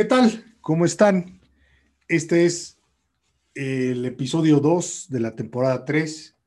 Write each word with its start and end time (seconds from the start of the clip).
¿Qué 0.00 0.06
tal? 0.06 0.56
¿Cómo 0.62 0.86
están? 0.86 1.42
Este 2.08 2.46
es 2.46 2.80
el 3.54 4.06
episodio 4.06 4.58
2 4.58 5.10
de 5.10 5.20
la 5.20 5.36
temporada 5.36 5.84
3 5.84 6.38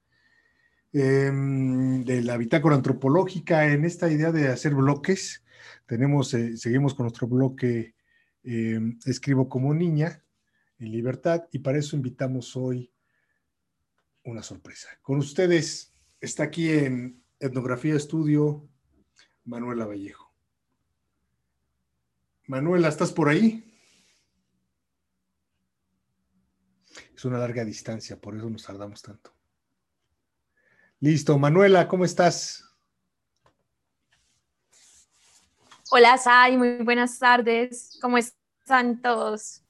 em, 0.94 2.04
de 2.04 2.24
la 2.24 2.36
bitácora 2.38 2.76
antropológica 2.76 3.72
en 3.72 3.86
esta 3.86 4.10
idea 4.10 4.32
de 4.32 4.48
hacer 4.48 4.74
bloques. 4.74 5.44
Tenemos, 5.86 6.34
eh, 6.34 6.58
seguimos 6.58 6.96
con 6.96 7.04
nuestro 7.04 7.28
bloque 7.28 7.94
em, 8.42 8.98
Escribo 9.06 9.48
como 9.48 9.72
niña 9.72 10.26
en 10.80 10.92
libertad 10.92 11.44
y 11.52 11.60
para 11.60 11.78
eso 11.78 11.96
invitamos 11.96 12.56
hoy 12.56 12.92
una 14.24 14.42
sorpresa. 14.42 14.90
Con 15.04 15.20
ustedes 15.20 15.94
está 16.20 16.42
aquí 16.42 16.72
en 16.72 17.22
Etnografía 17.40 17.94
Estudio 17.94 18.68
Manuela 19.44 19.86
Vallejo. 19.86 20.23
Manuela, 22.54 22.88
¿estás 22.88 23.12
por 23.12 23.30
ahí? 23.30 23.66
Es 27.16 27.26
una 27.26 27.40
larga 27.40 27.66
distancia, 27.66 28.22
por 28.22 28.36
eso 28.38 28.48
nos 28.48 28.64
tardamos 28.64 29.02
tanto. 29.02 29.34
Listo, 31.00 31.40
Manuela, 31.40 31.88
¿cómo 31.88 32.06
estás? 32.06 32.64
Hola, 35.90 36.16
Sai, 36.20 36.56
muy 36.56 36.84
buenas 36.84 37.18
tardes. 37.18 37.98
¿Cómo 38.00 38.20
están 38.20 39.02
todos? 39.02 39.64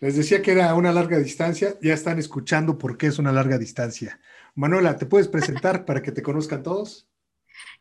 Les 0.00 0.14
decía 0.14 0.42
que 0.42 0.52
era 0.52 0.74
una 0.74 0.92
larga 0.92 1.16
distancia, 1.16 1.78
ya 1.80 1.94
están 1.94 2.18
escuchando 2.18 2.76
por 2.76 2.98
qué 2.98 3.06
es 3.06 3.18
una 3.18 3.32
larga 3.32 3.56
distancia. 3.56 4.20
Manuela, 4.54 4.98
¿te 4.98 5.06
puedes 5.06 5.28
presentar 5.28 5.86
para 5.86 6.02
que 6.02 6.12
te 6.12 6.22
conozcan 6.22 6.62
todos? 6.62 7.08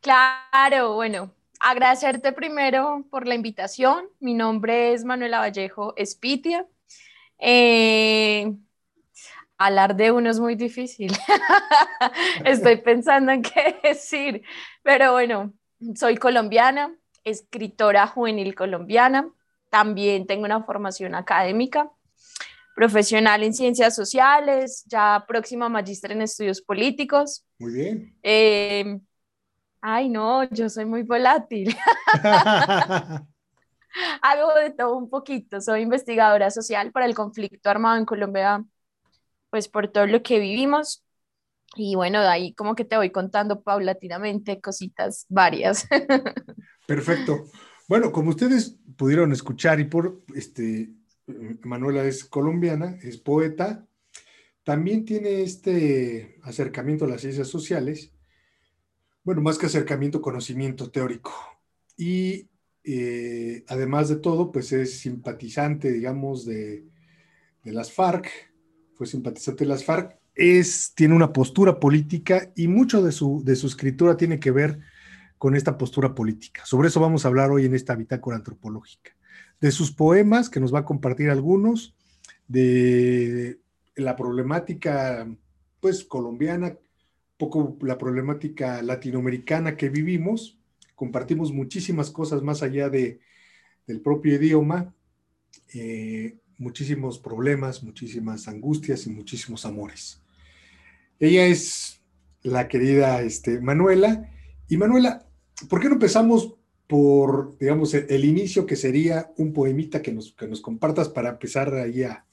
Claro, 0.01 0.95
bueno, 0.95 1.35
agradecerte 1.61 2.31
primero 2.31 3.05
por 3.09 3.27
la 3.27 3.35
invitación. 3.35 4.05
Mi 4.19 4.33
nombre 4.33 4.93
es 4.93 5.03
Manuela 5.03 5.39
Vallejo 5.39 5.93
Espitia. 5.95 6.65
Eh, 7.37 8.53
hablar 9.57 9.95
de 9.95 10.11
uno 10.11 10.29
es 10.29 10.39
muy 10.39 10.55
difícil. 10.55 11.11
Estoy 12.45 12.77
pensando 12.77 13.31
en 13.31 13.43
qué 13.43 13.79
decir, 13.83 14.43
pero 14.81 15.13
bueno, 15.13 15.53
soy 15.95 16.17
colombiana, 16.17 16.95
escritora 17.23 18.07
juvenil 18.07 18.55
colombiana. 18.55 19.29
También 19.69 20.25
tengo 20.25 20.45
una 20.45 20.63
formación 20.63 21.15
académica 21.15 21.91
profesional 22.75 23.43
en 23.43 23.53
ciencias 23.53 23.95
sociales, 23.95 24.83
ya 24.87 25.23
próxima 25.27 25.69
magíster 25.69 26.11
en 26.13 26.23
estudios 26.23 26.61
políticos. 26.61 27.45
Muy 27.59 27.73
bien. 27.73 28.17
Eh, 28.23 28.99
ay, 29.81 30.09
no, 30.09 30.43
yo 30.49 30.69
soy 30.69 30.85
muy 30.85 31.03
volátil. 31.03 31.75
Hago 34.21 34.53
de 34.55 34.71
todo 34.71 34.95
un 34.95 35.09
poquito. 35.09 35.59
Soy 35.61 35.81
investigadora 35.81 36.49
social 36.51 36.91
para 36.91 37.05
el 37.05 37.15
conflicto 37.15 37.69
armado 37.69 37.97
en 37.97 38.05
Colombia, 38.05 38.63
pues 39.49 39.67
por 39.67 39.87
todo 39.89 40.07
lo 40.07 40.23
que 40.23 40.39
vivimos. 40.39 41.03
Y 41.75 41.95
bueno, 41.95 42.21
de 42.21 42.27
ahí 42.27 42.53
como 42.53 42.75
que 42.75 42.85
te 42.85 42.97
voy 42.97 43.11
contando 43.11 43.61
paulatinamente 43.61 44.59
cositas 44.59 45.25
varias. 45.29 45.87
Perfecto. 46.87 47.45
Bueno, 47.87 48.11
como 48.11 48.29
ustedes 48.29 48.77
pudieron 48.97 49.31
escuchar 49.31 49.79
y 49.79 49.85
por 49.85 50.21
este 50.35 50.91
Manuela 51.63 52.03
es 52.03 52.25
colombiana, 52.25 52.97
es 53.01 53.17
poeta, 53.17 53.85
también 54.63 55.05
tiene 55.05 55.41
este 55.41 56.39
acercamiento 56.43 57.05
a 57.05 57.07
las 57.07 57.21
ciencias 57.21 57.47
sociales, 57.47 58.10
bueno, 59.23 59.41
más 59.41 59.57
que 59.57 59.67
acercamiento, 59.67 60.21
conocimiento 60.21 60.89
teórico. 60.89 61.33
Y 61.97 62.49
eh, 62.83 63.63
además 63.67 64.09
de 64.09 64.17
todo, 64.17 64.51
pues 64.51 64.71
es 64.71 64.99
simpatizante, 64.99 65.91
digamos, 65.91 66.45
de, 66.45 66.85
las 67.63 67.91
FARC, 67.91 68.27
fue 68.95 69.05
simpatizante 69.05 69.63
de 69.63 69.69
las 69.69 69.83
FARC, 69.83 70.17
es, 70.33 70.93
tiene 70.95 71.13
una 71.13 71.33
postura 71.33 71.79
política 71.79 72.51
y 72.55 72.67
mucho 72.67 73.03
de 73.03 73.11
su, 73.11 73.43
de 73.43 73.55
su 73.55 73.67
escritura 73.67 74.17
tiene 74.17 74.39
que 74.39 74.51
ver 74.51 74.79
con 75.37 75.55
esta 75.55 75.77
postura 75.77 76.15
política. 76.15 76.65
Sobre 76.65 76.87
eso 76.87 76.99
vamos 76.99 77.25
a 77.25 77.27
hablar 77.27 77.51
hoy 77.51 77.65
en 77.65 77.75
esta 77.75 77.95
bitácora 77.95 78.37
antropológica 78.37 79.11
de 79.59 79.71
sus 79.71 79.91
poemas, 79.91 80.49
que 80.49 80.59
nos 80.59 80.73
va 80.73 80.79
a 80.79 80.85
compartir 80.85 81.29
algunos, 81.29 81.95
de 82.47 83.59
la 83.95 84.15
problemática, 84.15 85.27
pues, 85.79 86.03
colombiana, 86.03 86.75
poco 87.41 87.75
la 87.81 87.97
problemática 87.97 88.83
latinoamericana 88.83 89.75
que 89.75 89.89
vivimos. 89.89 90.59
Compartimos 90.93 91.51
muchísimas 91.51 92.11
cosas 92.11 92.43
más 92.43 92.61
allá 92.61 92.87
de, 92.87 93.19
del 93.87 93.99
propio 93.99 94.35
idioma, 94.35 94.93
eh, 95.73 96.37
muchísimos 96.59 97.17
problemas, 97.17 97.81
muchísimas 97.81 98.47
angustias 98.47 99.07
y 99.07 99.09
muchísimos 99.09 99.65
amores. 99.65 100.21
Ella 101.19 101.47
es 101.47 101.99
la 102.43 102.67
querida 102.67 103.23
este, 103.23 103.59
Manuela. 103.59 104.29
Y 104.67 104.77
Manuela, 104.77 105.25
¿por 105.67 105.81
qué 105.81 105.87
no 105.87 105.95
empezamos 105.95 106.53
por, 106.85 107.57
digamos, 107.57 107.95
el, 107.95 108.23
inicio 108.23 108.67
que 108.67 108.75
sería 108.75 109.31
un 109.37 109.51
poemita 109.51 110.03
que 110.03 110.11
nos, 110.11 110.33
que 110.33 110.47
nos 110.47 110.61
compartas 110.61 111.09
para 111.09 111.29
empezar 111.29 111.73
ahí 111.73 112.03
a 112.03 112.23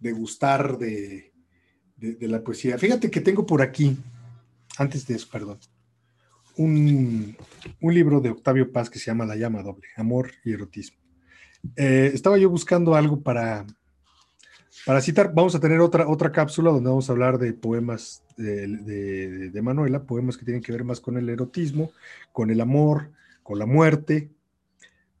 degustar 0.00 0.78
de, 0.78 1.32
de, 1.96 2.28
la 2.28 2.42
poesía. 2.42 2.78
Fíjate 2.78 3.10
que 3.10 3.20
tengo 3.20 3.46
por 3.46 3.62
aquí, 3.62 3.96
antes 4.76 5.06
de 5.06 5.14
eso, 5.14 5.28
perdón, 5.30 5.58
un, 6.56 7.36
un, 7.80 7.94
libro 7.94 8.20
de 8.20 8.30
Octavio 8.30 8.72
Paz 8.72 8.88
que 8.88 8.98
se 8.98 9.06
llama 9.06 9.26
La 9.26 9.36
llama 9.36 9.62
doble, 9.62 9.88
Amor 9.96 10.30
y 10.44 10.52
Erotismo. 10.52 10.98
Eh, 11.76 12.10
estaba 12.14 12.38
yo 12.38 12.48
buscando 12.48 12.94
algo 12.94 13.20
para, 13.20 13.66
para 14.86 15.00
citar. 15.00 15.32
Vamos 15.34 15.54
a 15.54 15.60
tener 15.60 15.80
otra, 15.80 16.08
otra 16.08 16.32
cápsula 16.32 16.70
donde 16.70 16.88
vamos 16.88 17.08
a 17.08 17.12
hablar 17.12 17.38
de 17.38 17.52
poemas 17.52 18.22
de, 18.36 18.66
de, 18.68 19.50
de 19.50 19.62
Manuela, 19.62 20.04
poemas 20.04 20.36
que 20.36 20.44
tienen 20.44 20.62
que 20.62 20.72
ver 20.72 20.84
más 20.84 21.00
con 21.00 21.18
el 21.18 21.28
erotismo, 21.28 21.90
con 22.32 22.50
el 22.50 22.60
amor, 22.60 23.10
con 23.42 23.58
la 23.58 23.66
muerte, 23.66 24.30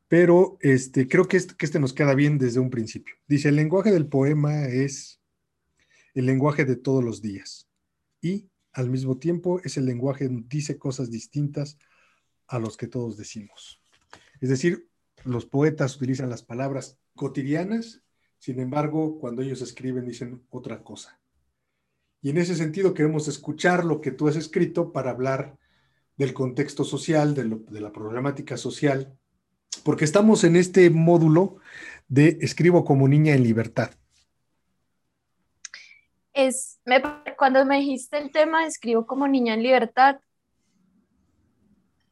pero 0.08 0.56
este, 0.60 1.08
creo 1.08 1.26
que 1.26 1.36
este, 1.36 1.54
que 1.56 1.66
este 1.66 1.80
nos 1.80 1.92
queda 1.92 2.14
bien 2.14 2.38
desde 2.38 2.60
un 2.60 2.70
principio. 2.70 3.16
Dice, 3.26 3.48
el 3.48 3.56
lenguaje 3.56 3.90
del 3.90 4.06
poema 4.06 4.64
es 4.66 5.20
el 6.14 6.26
lenguaje 6.26 6.64
de 6.64 6.76
todos 6.76 7.02
los 7.02 7.20
días 7.20 7.68
y 8.22 8.46
al 8.76 8.90
mismo 8.90 9.16
tiempo 9.16 9.58
es 9.64 9.78
el 9.78 9.86
lenguaje 9.86 10.28
dice 10.30 10.78
cosas 10.78 11.10
distintas 11.10 11.78
a 12.46 12.58
los 12.58 12.76
que 12.76 12.86
todos 12.86 13.16
decimos. 13.16 13.80
Es 14.38 14.50
decir, 14.50 14.86
los 15.24 15.46
poetas 15.46 15.96
utilizan 15.96 16.28
las 16.28 16.42
palabras 16.42 16.98
cotidianas, 17.14 18.02
sin 18.38 18.60
embargo, 18.60 19.18
cuando 19.18 19.40
ellos 19.40 19.62
escriben 19.62 20.04
dicen 20.04 20.44
otra 20.50 20.82
cosa. 20.82 21.18
Y 22.20 22.28
en 22.28 22.36
ese 22.36 22.54
sentido 22.54 22.92
queremos 22.92 23.28
escuchar 23.28 23.82
lo 23.82 24.02
que 24.02 24.10
tú 24.10 24.28
has 24.28 24.36
escrito 24.36 24.92
para 24.92 25.10
hablar 25.10 25.56
del 26.18 26.34
contexto 26.34 26.84
social, 26.84 27.34
de, 27.34 27.80
la 27.80 27.92
problemática 27.92 28.58
social, 28.58 29.16
porque 29.84 30.04
estamos 30.04 30.44
en 30.44 30.54
este 30.54 30.90
módulo 30.90 31.56
de 32.08 32.36
escribo 32.42 32.84
como 32.84 33.08
niña 33.08 33.34
en 33.34 33.42
libertad. 33.42 33.90
Es, 36.34 36.78
cuando 37.36 37.64
me 37.64 37.78
dijiste 37.78 38.18
el 38.18 38.30
tema 38.32 38.66
escribo 38.66 39.06
como 39.06 39.28
niña 39.28 39.54
en 39.54 39.62
libertad, 39.62 40.16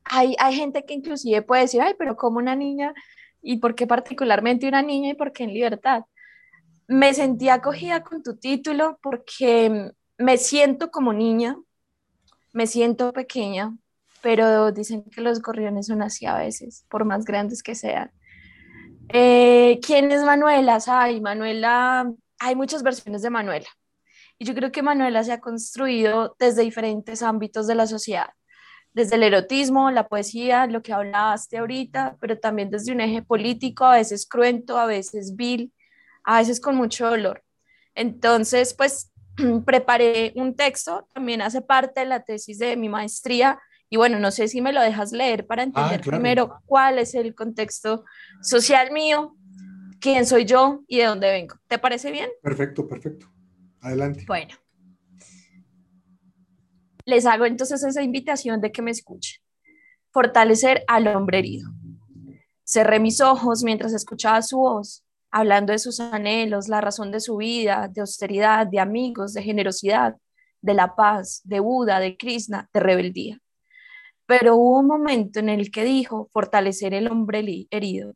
hay, 0.05 0.37
hay 0.39 0.55
gente 0.55 0.85
que 0.85 0.95
inclusive 0.95 1.43
puede 1.43 1.63
decir, 1.63 1.81
ay, 1.81 1.95
pero 1.99 2.17
como 2.17 2.39
una 2.39 2.55
niña, 2.55 2.95
y 3.45 3.59
por 3.59 3.75
qué 3.75 3.87
particularmente 3.87 4.67
una 4.67 4.83
niña 4.83 5.11
y 5.11 5.15
por 5.15 5.33
qué 5.33 5.45
en 5.45 5.55
libertad. 5.55 6.05
Me 6.89 7.15
sentí 7.15 7.49
acogida 7.49 8.03
con 8.03 8.23
tu 8.23 8.37
título 8.37 8.99
porque 9.03 9.93
me 10.19 10.39
siento 10.39 10.91
como 10.91 11.13
niña, 11.13 11.57
me 12.53 12.67
siento 12.67 13.13
pequeña, 13.13 13.77
pero 14.23 14.73
dicen 14.73 15.05
que 15.05 15.21
los 15.21 15.43
gorriones 15.43 15.87
son 15.87 16.03
así 16.03 16.25
a 16.27 16.39
veces, 16.39 16.87
por 16.89 17.05
más 17.05 17.25
grandes 17.25 17.63
que 17.63 17.75
sean. 17.75 18.11
Eh, 19.11 19.79
¿Quién 19.87 20.11
es 20.11 20.23
Manuela? 20.23 20.79
Ay, 20.87 21.21
Manuela, 21.21 22.11
hay 22.39 22.57
muchas 22.57 22.83
versiones 22.83 23.21
de 23.23 23.31
Manuela. 23.31 23.69
Y 24.39 24.45
yo 24.45 24.55
creo 24.55 24.73
que 24.73 24.83
Manuela 24.83 25.23
se 25.23 25.33
ha 25.33 25.41
construido 25.41 26.35
desde 26.39 26.63
diferentes 26.63 27.23
ámbitos 27.23 27.67
de 27.67 27.75
la 27.75 27.87
sociedad, 27.87 28.31
desde 28.93 29.17
el 29.17 29.23
erotismo, 29.23 29.91
la 29.91 30.09
poesía, 30.09 30.67
lo 30.67 30.83
que 30.83 30.93
hablaste 30.93 31.59
ahorita, 31.59 32.17
pero 32.21 32.39
también 32.39 32.71
desde 32.71 32.93
un 32.93 33.01
eje 33.01 33.23
político, 33.23 33.85
a 33.85 33.97
veces 33.97 34.27
cruento, 34.27 34.79
a 34.79 34.87
veces 34.87 35.37
vil, 35.37 35.73
a 36.25 36.39
veces 36.39 36.61
con 36.61 36.77
mucho 36.77 37.09
dolor. 37.09 37.43
Entonces, 37.95 38.75
pues 38.75 39.13
preparé 39.65 40.33
un 40.37 40.55
texto, 40.55 41.09
también 41.13 41.43
hace 41.43 41.61
parte 41.61 42.01
de 42.01 42.07
la 42.07 42.25
tesis 42.25 42.59
de 42.59 42.77
mi 42.77 42.89
maestría, 42.89 43.61
y 43.91 43.97
bueno, 43.97 44.19
no 44.19 44.31
sé 44.31 44.49
si 44.49 44.61
me 44.61 44.73
lo 44.73 44.81
dejas 44.81 45.13
leer 45.13 45.47
para 45.47 45.63
ah, 45.63 45.67
entender 45.67 46.01
primero 46.01 46.59
cuál 46.67 46.99
es 46.99 47.15
el 47.15 47.35
contexto 47.35 48.05
social 48.43 48.91
mío, 48.91 49.37
quién 50.01 50.27
soy 50.27 50.45
yo 50.45 50.81
y 50.89 50.99
de 50.99 51.05
dónde 51.05 51.31
vengo. 51.31 51.57
¿Te 51.69 51.79
parece 51.79 52.11
bien? 52.11 52.29
Perfecto, 52.43 52.89
perfecto. 52.89 53.34
Adelante. 53.85 54.25
Bueno. 54.27 54.55
Les 57.05 57.27
hago 57.27 57.45
entonces 57.45 57.85
esa 57.85 58.03
invitación 58.03 58.63
de 58.63 58.73
que 58.73 58.81
me 58.81 58.91
escuchen. 58.91 59.43
Fortalecer 60.11 60.85
al 60.89 61.07
hombre 61.09 61.41
herido. 61.41 61.71
Cerré 62.65 62.99
mis 62.99 63.21
ojos 63.21 63.63
mientras 63.63 63.93
escuchaba 63.93 64.41
su 64.41 64.57
voz, 64.57 65.05
hablando 65.31 65.73
de 65.73 65.79
sus 65.79 66.01
anhelos, 66.01 66.69
la 66.69 66.81
razón 66.81 67.11
de 67.11 67.21
su 67.21 67.37
vida, 67.37 67.91
de 67.93 68.01
austeridad, 68.01 68.67
de 68.67 68.81
amigos, 68.81 69.35
de 69.35 69.43
generosidad, 69.43 70.17
de 70.63 70.73
la 70.73 70.97
paz, 70.97 71.43
de 71.45 71.61
Buda, 71.61 72.01
de 72.01 72.17
Krishna, 72.17 72.71
de 72.73 72.81
rebeldía. 72.81 73.39
Pero 74.25 74.57
hubo 74.57 74.79
un 74.79 74.87
momento 74.87 75.41
en 75.41 75.51
el 75.51 75.71
que 75.71 75.85
dijo 75.85 76.31
fortalecer 76.33 76.95
el 76.95 77.09
hombre 77.09 77.67
herido. 77.71 78.15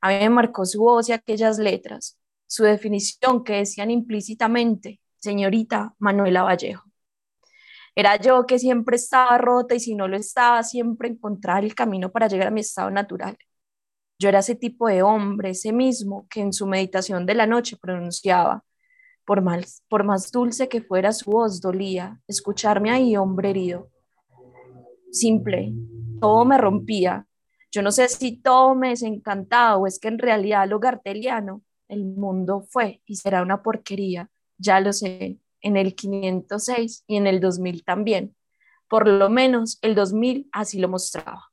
A 0.00 0.08
mí 0.08 0.20
me 0.20 0.30
marcó 0.30 0.64
su 0.64 0.80
voz 0.80 1.10
y 1.10 1.12
aquellas 1.12 1.58
letras, 1.58 2.18
su 2.46 2.64
definición 2.64 3.44
que 3.44 3.54
decían 3.56 3.90
implícitamente, 3.90 5.00
señorita 5.16 5.94
Manuela 5.98 6.42
Vallejo. 6.42 6.84
Era 7.94 8.16
yo 8.16 8.44
que 8.46 8.58
siempre 8.58 8.96
estaba 8.96 9.38
rota 9.38 9.74
y 9.74 9.80
si 9.80 9.94
no 9.94 10.06
lo 10.06 10.16
estaba, 10.16 10.62
siempre 10.62 11.08
encontrar 11.08 11.64
el 11.64 11.74
camino 11.74 12.12
para 12.12 12.28
llegar 12.28 12.48
a 12.48 12.50
mi 12.50 12.60
estado 12.60 12.90
natural. 12.90 13.38
Yo 14.18 14.28
era 14.28 14.40
ese 14.40 14.54
tipo 14.54 14.88
de 14.88 15.02
hombre, 15.02 15.50
ese 15.50 15.72
mismo 15.72 16.26
que 16.28 16.40
en 16.40 16.52
su 16.52 16.66
meditación 16.66 17.26
de 17.26 17.34
la 17.34 17.46
noche 17.46 17.76
pronunciaba, 17.80 18.64
por 19.24 19.42
más, 19.42 19.82
por 19.88 20.04
más 20.04 20.30
dulce 20.30 20.68
que 20.68 20.82
fuera 20.82 21.12
su 21.12 21.30
voz, 21.30 21.60
dolía 21.60 22.20
escucharme 22.28 22.90
ahí, 22.90 23.16
hombre 23.16 23.50
herido. 23.50 23.90
Simple, 25.10 25.72
todo 26.20 26.44
me 26.44 26.58
rompía. 26.58 27.26
Yo 27.72 27.82
no 27.82 27.90
sé 27.92 28.08
si 28.08 28.40
todo 28.40 28.74
me 28.74 28.90
desencantaba 28.90 29.76
o 29.76 29.86
es 29.86 29.98
que 29.98 30.08
en 30.08 30.18
realidad 30.18 30.68
lo 30.68 30.78
garteliano, 30.78 31.62
el 31.88 32.04
mundo 32.04 32.66
fue 32.68 33.02
y 33.06 33.16
será 33.16 33.42
una 33.42 33.62
porquería, 33.62 34.30
ya 34.58 34.80
lo 34.80 34.92
sé, 34.92 35.38
en 35.60 35.76
el 35.76 35.94
506 35.94 37.04
y 37.06 37.16
en 37.16 37.26
el 37.26 37.40
2000 37.40 37.84
también. 37.84 38.36
Por 38.88 39.08
lo 39.08 39.28
menos 39.30 39.78
el 39.82 39.94
2000 39.94 40.48
así 40.52 40.78
lo 40.78 40.88
mostraba. 40.88 41.50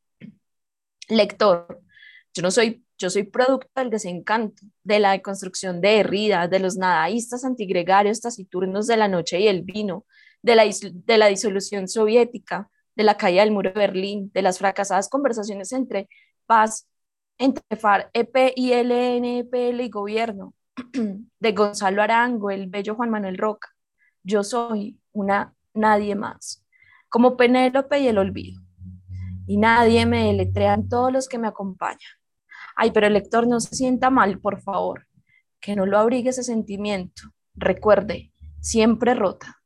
Lector, 1.10 1.82
yo 2.34 2.42
no 2.42 2.52
soy, 2.52 2.86
yo 2.98 3.10
soy 3.10 3.24
producto 3.24 3.70
del 3.76 3.90
desencanto, 3.90 4.64
de 4.84 5.00
la 5.00 5.12
deconstrucción 5.12 5.82
de 5.82 5.90
Derrida, 5.90 6.48
de 6.48 6.60
los 6.60 6.78
nadaístas 6.78 7.44
antigregarios 7.44 8.22
taciturnos 8.22 8.88
de 8.88 8.98
la 8.98 9.08
noche 9.08 9.40
y 9.40 9.48
el 9.48 9.64
vino, 9.64 10.06
de 10.42 10.56
la, 10.56 10.64
de 10.66 11.18
la 11.18 11.28
disolución 11.28 11.88
soviética, 11.88 12.70
de 12.96 13.04
la 13.04 13.18
caída 13.18 13.44
del 13.44 13.52
muro 13.52 13.72
de 13.72 13.80
Berlín, 13.80 14.32
de 14.34 14.42
las 14.42 14.60
fracasadas 14.60 15.10
conversaciones 15.10 15.72
entre 15.72 16.08
paz, 16.46 16.88
entre 17.38 17.76
FARC, 17.76 18.10
EP, 18.14 18.54
ILN, 18.56 19.26
EPL 19.26 19.82
y 19.82 19.90
gobierno, 19.90 20.54
de 21.40 21.52
Gonzalo 21.52 22.02
Arango, 22.02 22.52
el 22.52 22.68
bello 22.68 22.96
Juan 22.96 23.10
Manuel 23.10 23.38
Roca. 23.38 23.70
Yo 24.24 24.44
soy 24.44 25.00
una 25.12 25.54
nadie 25.74 26.16
más, 26.16 26.66
como 27.10 27.36
Penélope 27.38 28.00
y 28.00 28.08
el 28.08 28.18
olvido. 28.18 28.62
Y 29.46 29.58
nadie 29.58 30.06
me 30.06 30.28
deletrean 30.28 30.88
todos 30.88 31.12
los 31.12 31.28
que 31.28 31.38
me 31.38 31.48
acompañan. 31.48 32.00
Ay, 32.76 32.92
pero 32.92 33.08
el 33.08 33.14
lector 33.14 33.46
no 33.48 33.60
se 33.60 33.76
sienta 33.76 34.10
mal, 34.10 34.40
por 34.40 34.62
favor. 34.62 35.08
Que 35.60 35.76
no 35.76 35.86
lo 35.86 35.98
abrigue 35.98 36.30
ese 36.30 36.44
sentimiento. 36.44 37.24
Recuerde, 37.56 38.32
siempre 38.62 39.14
rota. 39.14 39.62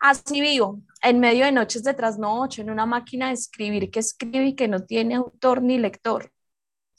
Así 0.00 0.40
vivo, 0.40 0.80
en 1.02 1.20
medio 1.20 1.44
de 1.44 1.52
noches 1.52 1.84
de 1.84 1.94
trasnocho, 1.94 2.62
en 2.62 2.70
una 2.70 2.86
máquina 2.86 3.28
de 3.28 3.34
escribir 3.34 3.90
que 3.90 4.00
escribe 4.00 4.46
y 4.46 4.54
que 4.54 4.68
no 4.68 4.84
tiene 4.84 5.16
autor 5.16 5.62
ni 5.62 5.78
lector. 5.78 6.32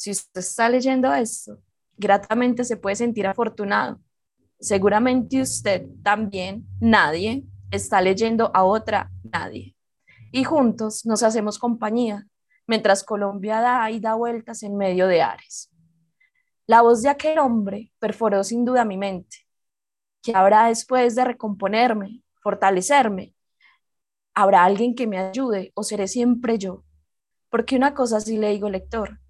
Si 0.03 0.11
usted 0.11 0.41
está 0.41 0.67
leyendo 0.67 1.13
esto, 1.13 1.59
gratamente 1.95 2.65
se 2.65 2.75
puede 2.75 2.97
sentir 2.97 3.25
afortunado. 3.25 4.01
Seguramente 4.59 5.39
usted 5.39 5.85
también, 6.03 6.67
nadie, 6.81 7.45
está 7.71 8.01
leyendo 8.01 8.51
a 8.53 8.65
otra 8.65 9.09
nadie. 9.23 9.77
Y 10.33 10.43
juntos 10.43 11.05
nos 11.05 11.23
hacemos 11.23 11.57
compañía 11.57 12.27
mientras 12.67 13.05
Colombia 13.05 13.61
da 13.61 13.89
y 13.91 14.01
da 14.01 14.15
vueltas 14.15 14.63
en 14.63 14.75
medio 14.75 15.07
de 15.07 15.21
Ares. 15.21 15.71
La 16.67 16.81
voz 16.81 17.01
de 17.01 17.07
aquel 17.07 17.39
hombre 17.39 17.93
perforó 17.97 18.43
sin 18.43 18.65
duda 18.65 18.83
mi 18.83 18.97
mente. 18.97 19.47
¿Qué 20.21 20.35
habrá 20.35 20.67
después 20.67 21.15
de 21.15 21.23
recomponerme, 21.23 22.23
fortalecerme? 22.41 23.33
¿Habrá 24.33 24.65
alguien 24.65 24.95
que 24.95 25.07
me 25.07 25.17
ayude 25.17 25.71
o 25.75 25.83
seré 25.83 26.09
siempre 26.09 26.57
yo? 26.57 26.83
Porque 27.49 27.77
una 27.77 27.93
cosa 27.93 28.19
sí 28.19 28.35
le 28.35 28.49
digo, 28.49 28.69
lector, 28.69 29.22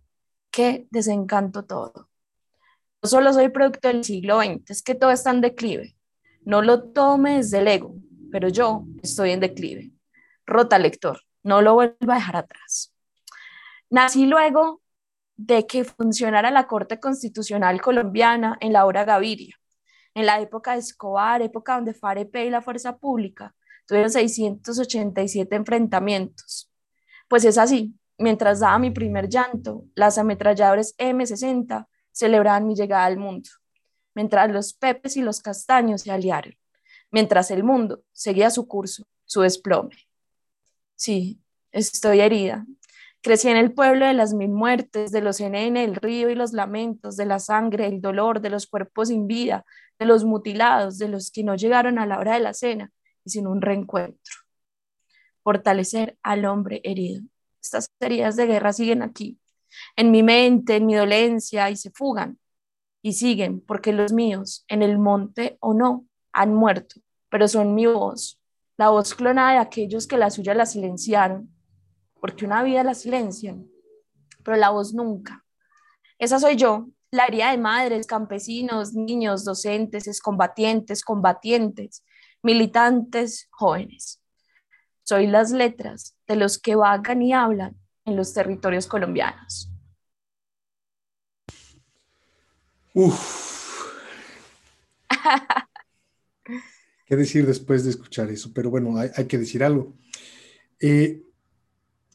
que 0.54 0.88
desencanto 0.92 1.66
todo. 1.66 2.10
No 3.02 3.10
solo 3.10 3.34
soy 3.34 3.50
producto 3.50 3.88
del 3.88 4.04
siglo 4.04 4.42
XX, 4.42 4.70
es 4.70 4.84
que 4.84 4.96
todo 4.96 5.10
está 5.12 5.32
en 5.32 5.42
declive. 5.42 5.98
No 6.46 6.62
lo 6.62 6.84
tome 6.92 7.38
desde 7.38 7.60
el 7.60 7.68
ego, 7.68 7.96
pero 8.32 8.50
yo 8.50 8.86
estoy 9.02 9.32
en 9.32 9.40
declive. 9.40 9.92
Rota 10.46 10.78
lector, 10.78 11.22
no 11.42 11.62
lo 11.62 11.74
vuelva 11.74 12.14
a 12.14 12.16
dejar 12.16 12.36
atrás. 12.38 12.94
Nací 13.90 14.28
luego 14.28 14.82
de 15.36 15.66
que 15.66 15.84
funcionara 15.86 16.52
la 16.52 16.68
Corte 16.68 17.00
Constitucional 17.00 17.82
colombiana 17.82 18.58
en 18.62 18.74
la 18.74 18.86
hora 18.86 19.06
Gaviria, 19.06 19.56
en 20.14 20.28
la 20.28 20.40
época 20.40 20.74
de 20.74 20.80
Escobar, 20.80 21.42
época 21.42 21.76
donde 21.76 21.96
FAREP 21.96 22.36
y 22.36 22.50
la 22.52 22.62
Fuerza 22.62 22.98
Pública 22.98 23.56
tuvieron 23.88 24.12
687 24.12 25.56
enfrentamientos. 25.56 26.72
Pues 27.28 27.44
es 27.44 27.58
así, 27.58 27.96
mientras 28.18 28.60
daba 28.60 28.80
mi 28.80 28.92
primer 28.92 29.30
llanto, 29.30 29.86
las 29.96 30.18
ametralladoras 30.18 30.96
M60 30.98 31.88
celebraban 32.12 32.68
mi 32.68 32.76
llegada 32.76 33.06
al 33.06 33.18
mundo, 33.18 33.50
mientras 34.14 34.52
los 34.52 34.74
pepes 34.74 35.18
y 35.18 35.22
los 35.22 35.42
castaños 35.42 36.02
se 36.02 36.12
aliaron, 36.12 36.56
mientras 37.12 37.52
el 37.52 37.64
mundo 37.64 38.04
seguía 38.12 38.50
su 38.50 38.68
curso, 38.68 39.06
su 39.26 39.42
desplome. 39.42 39.96
Sí, 40.96 41.42
estoy 41.72 42.22
herida, 42.22 42.66
Crecí 43.24 43.48
en 43.48 43.56
el 43.56 43.72
pueblo 43.74 44.06
de 44.06 44.14
las 44.14 44.34
mil 44.34 44.50
muertes, 44.50 45.14
de 45.14 45.22
los 45.22 45.40
NN, 45.40 45.78
el 45.78 45.96
río 45.96 46.30
y 46.30 46.36
los 46.36 46.52
lamentos, 46.52 47.16
de 47.16 47.26
la 47.26 47.40
sangre, 47.40 47.88
el 47.88 48.02
dolor, 48.02 48.42
de 48.42 48.50
los 48.50 48.68
cuerpos 48.68 49.08
sin 49.08 49.28
vida, 49.28 49.66
de 49.98 50.06
los 50.06 50.26
mutilados, 50.26 50.98
de 50.98 51.08
los 51.08 51.32
que 51.32 51.42
no 51.46 51.56
llegaron 51.56 52.00
a 52.00 52.06
la 52.06 52.20
hora 52.20 52.34
de 52.34 52.42
la 52.42 52.54
cena 52.54 52.92
y 53.24 53.30
sin 53.30 53.48
un 53.48 53.62
reencuentro. 53.62 54.36
Fortalecer 55.42 56.18
al 56.22 56.44
hombre 56.44 56.82
herido. 56.84 57.24
Estas 57.64 57.90
heridas 58.00 58.36
de 58.36 58.46
guerra 58.46 58.74
siguen 58.74 59.02
aquí, 59.02 59.40
en 59.96 60.12
mi 60.12 60.22
mente, 60.22 60.76
en 60.76 60.86
mi 60.86 60.94
dolencia, 60.94 61.72
y 61.72 61.76
se 61.76 61.90
fugan. 61.90 62.38
Y 63.02 63.14
siguen, 63.14 63.62
porque 63.62 63.92
los 63.92 64.14
míos, 64.14 64.66
en 64.68 64.84
el 64.84 65.00
monte 65.00 65.58
o 65.62 65.74
no, 65.74 66.06
han 66.32 66.54
muerto, 66.54 67.02
pero 67.30 67.48
son 67.48 67.74
mi 67.74 67.88
voz, 67.88 68.40
la 68.78 68.90
voz 68.90 69.16
clonada 69.16 69.54
de 69.54 69.58
aquellos 69.58 70.08
que 70.08 70.18
la 70.18 70.30
suya 70.30 70.54
la 70.54 70.66
silenciaron 70.66 71.54
porque 72.24 72.46
una 72.46 72.64
vida 72.64 72.86
la 72.86 72.94
silencian, 72.94 73.70
pero 74.46 74.56
la 74.56 74.70
voz 74.70 74.94
nunca. 74.94 75.44
Esa 76.18 76.40
soy 76.40 76.56
yo, 76.56 76.88
la 77.12 77.26
herida 77.26 77.52
de 77.52 77.58
madres, 77.58 78.08
campesinos, 78.08 78.94
niños, 78.94 79.44
docentes, 79.44 80.08
excombatientes, 80.08 81.04
combatientes, 81.04 82.06
militantes, 82.42 83.50
jóvenes. 83.52 84.22
Soy 85.04 85.28
las 85.28 85.52
letras 85.52 86.16
de 86.28 86.36
los 86.36 86.58
que 86.58 86.76
vagan 86.76 87.22
y 87.22 87.34
hablan 87.34 87.78
en 88.06 88.16
los 88.16 88.34
territorios 88.34 88.88
colombianos. 88.88 89.70
Uf. 92.94 93.44
¿Qué 97.06 97.16
decir 97.16 97.46
después 97.46 97.84
de 97.84 97.92
escuchar 97.92 98.30
eso? 98.30 98.52
Pero 98.54 98.70
bueno, 98.70 98.96
hay, 98.98 99.26
que 99.26 99.38
decir 99.38 99.64
algo. 99.64 99.94
Eh, 100.80 101.24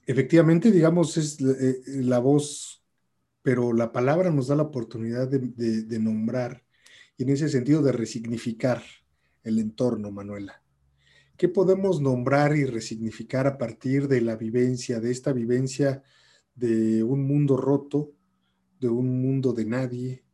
Efectivamente, 0.09 0.73
digamos, 0.73 1.19
es 1.19 1.39
eh, 1.39 1.83
la, 1.87 2.19
voz, 2.19 2.83
pero 3.43 3.75
la 3.75 3.93
palabra 3.93 4.31
nos 4.31 4.49
da 4.49 4.57
la 4.57 4.63
oportunidad 4.63 5.29
de, 5.29 5.99
nombrar 5.99 6.65
y 7.19 7.25
en 7.25 7.29
ese 7.29 7.51
sentido 7.51 7.83
de 7.83 7.93
resignificar 7.93 8.83
el 9.45 9.59
entorno, 9.59 10.11
Manuela. 10.11 10.63
¿Qué 11.39 11.49
podemos 11.49 12.01
nombrar 12.01 12.57
y 12.57 12.65
resignificar 12.65 13.47
a 13.47 13.57
partir 13.59 14.09
de 14.09 14.21
la 14.21 14.35
vivencia, 14.35 14.99
de 14.99 15.13
esta 15.13 15.33
vivencia 15.33 16.03
de 16.57 17.05
un 17.05 17.29
mundo 17.29 17.57
roto, 17.57 18.11
de 18.81 18.89
un 18.89 19.23
mundo 19.23 19.53
de 19.53 19.65
nadie, 19.65 20.25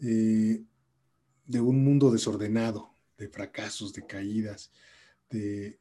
eh, 0.00 0.62
de 1.44 1.60
un 1.60 1.84
mundo 1.84 2.10
desordenado, 2.10 2.94
de 3.18 3.28
fracasos, 3.28 3.92
de 3.92 4.06
caídas, 4.06 4.72
de 5.28 5.78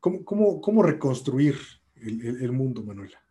cómo, 0.00 0.60
cómo 0.60 0.82
reconstruir 0.82 1.54
el, 1.94 2.50
mundo, 2.50 2.82
Manuela? 2.82 3.22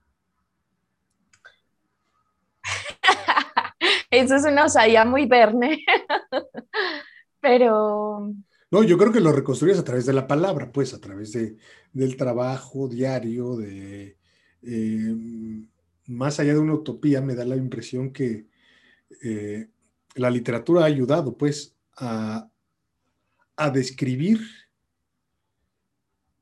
Eso 4.10 4.36
es 4.36 4.46
una 4.46 4.64
osadía 4.64 5.04
muy 5.04 5.26
verne, 5.26 5.84
pero... 7.42 8.34
No, 8.72 8.84
yo 8.84 8.98
creo 8.98 9.12
que 9.12 9.20
lo 9.22 9.32
reconstruyes 9.32 9.80
a 9.80 9.84
través 9.84 10.06
de 10.06 10.14
la 10.14 10.28
palabra, 10.28 10.72
pues, 10.72 10.94
a 10.94 11.00
través 11.00 11.32
de, 11.32 11.58
del 11.94 12.18
trabajo 12.18 12.88
diario, 12.88 13.56
de... 13.56 14.18
Eh, 14.64 15.16
más 16.08 16.40
allá 16.40 16.54
de 16.54 16.60
una 16.60 16.74
utopía, 16.74 17.22
me 17.22 17.36
da 17.36 17.46
la 17.46 17.56
impresión 17.56 18.12
que 18.12 18.48
eh, 19.24 19.70
la 20.16 20.30
literatura 20.30 20.82
ha 20.82 20.86
ayudado, 20.86 21.38
pues, 21.38 21.76
a, 21.98 22.50
a 23.56 23.70
describir, 23.70 24.40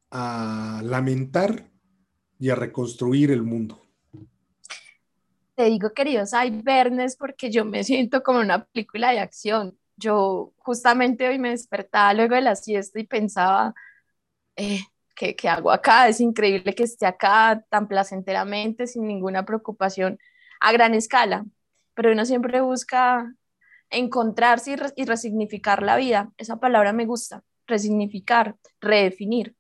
a 0.09 0.81
lamentar 0.83 1.69
y 2.39 2.49
a 2.49 2.55
reconstruir 2.55 3.31
el 3.31 3.43
mundo. 3.43 3.81
Te 5.55 5.65
digo, 5.65 5.93
queridos 5.93 6.31
Bernes, 6.63 7.15
porque 7.15 7.51
yo 7.51 7.63
me 7.63 7.83
siento 7.83 8.23
como 8.23 8.39
una 8.39 8.65
película 8.65 9.11
de 9.11 9.19
acción. 9.19 9.77
Yo 10.03 10.53
justamente 10.57 11.29
hoy 11.29 11.39
me 11.39 11.51
despertaba 11.51 12.13
luego 12.13 12.35
de 12.35 12.41
la 12.41 12.55
siesta 12.55 12.99
y 12.99 13.05
pensaba, 13.07 13.73
eh, 14.57 14.81
¿qué, 15.15 15.35
¿qué, 15.35 15.47
hago 15.49 15.71
acá? 15.71 16.09
Es 16.09 16.19
increíble 16.19 16.75
que 16.75 16.83
esté 16.83 17.05
acá 17.05 17.63
tan 17.69 17.87
placenteramente, 17.87 18.85
sin 18.87 19.07
ninguna 19.07 19.45
preocupación, 19.45 20.19
a 20.59 20.73
gran 20.73 20.93
escala. 20.93 21.45
Pero 21.93 22.11
uno 22.11 22.25
siempre 22.25 22.61
busca 22.61 23.33
encontrarse 23.89 24.75
y, 24.95 25.05
resignificar 25.05 25.83
la 25.83 25.95
vida. 25.95 26.31
Esa 26.37 26.57
palabra 26.57 26.91
me 26.91 27.05
gusta, 27.05 27.43
resignificar, 27.65 28.57
redefinir. 28.81 29.55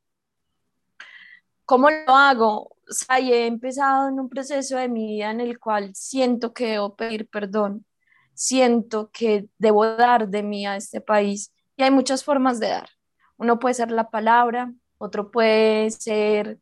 ¿Cómo 1.65 1.89
lo 1.89 2.15
hago? 2.15 2.73
o 2.85 3.13
he 3.13 3.45
empezado 3.47 4.09
en 4.09 4.19
un 4.19 4.27
proceso 4.27 4.77
de 4.77 4.89
mi 4.89 5.07
vida 5.07 5.31
en 5.31 5.39
el 5.39 5.57
cual 5.57 5.95
siento 5.95 6.53
que 6.53 6.67
debo 6.67 6.95
pedir 6.95 7.29
perdón, 7.29 7.85
siento 8.33 9.09
que 9.11 9.47
debo 9.57 9.85
dar 9.85 10.29
de 10.29 10.43
mí 10.43 10.65
a 10.65 10.75
este 10.75 11.01
país 11.01 11.53
y 11.77 11.83
hay 11.83 11.91
muchas 11.91 12.23
formas 12.23 12.59
de 12.59 12.69
dar. 12.69 12.89
Uno 13.37 13.59
puede 13.59 13.75
ser 13.75 13.91
la 13.91 14.09
palabra, 14.09 14.73
otro 14.97 15.31
puede 15.31 15.89
ser 15.91 16.59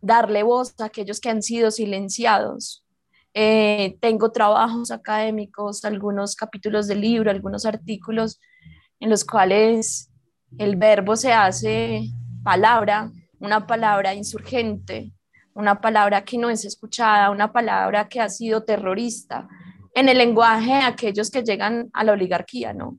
darle 0.00 0.42
voz 0.42 0.74
a 0.80 0.86
aquellos 0.86 1.20
que 1.20 1.30
han 1.30 1.42
sido 1.42 1.70
silenciados. 1.70 2.84
Eh, 3.32 3.96
tengo 4.00 4.32
trabajos 4.32 4.90
académicos, 4.90 5.84
algunos 5.84 6.34
capítulos 6.34 6.88
de 6.88 6.96
libro, 6.96 7.30
algunos 7.30 7.64
artículos 7.64 8.40
en 8.98 9.08
los 9.08 9.24
cuales 9.24 10.10
el 10.58 10.76
verbo 10.76 11.14
se 11.16 11.32
hace 11.32 12.10
palabra, 12.42 13.12
una 13.38 13.66
palabra 13.66 14.14
insurgente, 14.14 15.12
una 15.54 15.80
palabra 15.80 16.24
que 16.24 16.38
no 16.38 16.50
es 16.50 16.64
escuchada, 16.64 17.30
una 17.30 17.52
palabra 17.52 18.08
que 18.08 18.20
ha 18.20 18.28
sido 18.28 18.64
terrorista 18.64 19.48
en 20.00 20.08
el 20.08 20.18
lenguaje 20.18 20.72
de 20.72 20.82
aquellos 20.82 21.30
que 21.30 21.42
llegan 21.42 21.90
a 21.92 22.04
la 22.04 22.12
oligarquía, 22.12 22.72
¿no? 22.72 22.98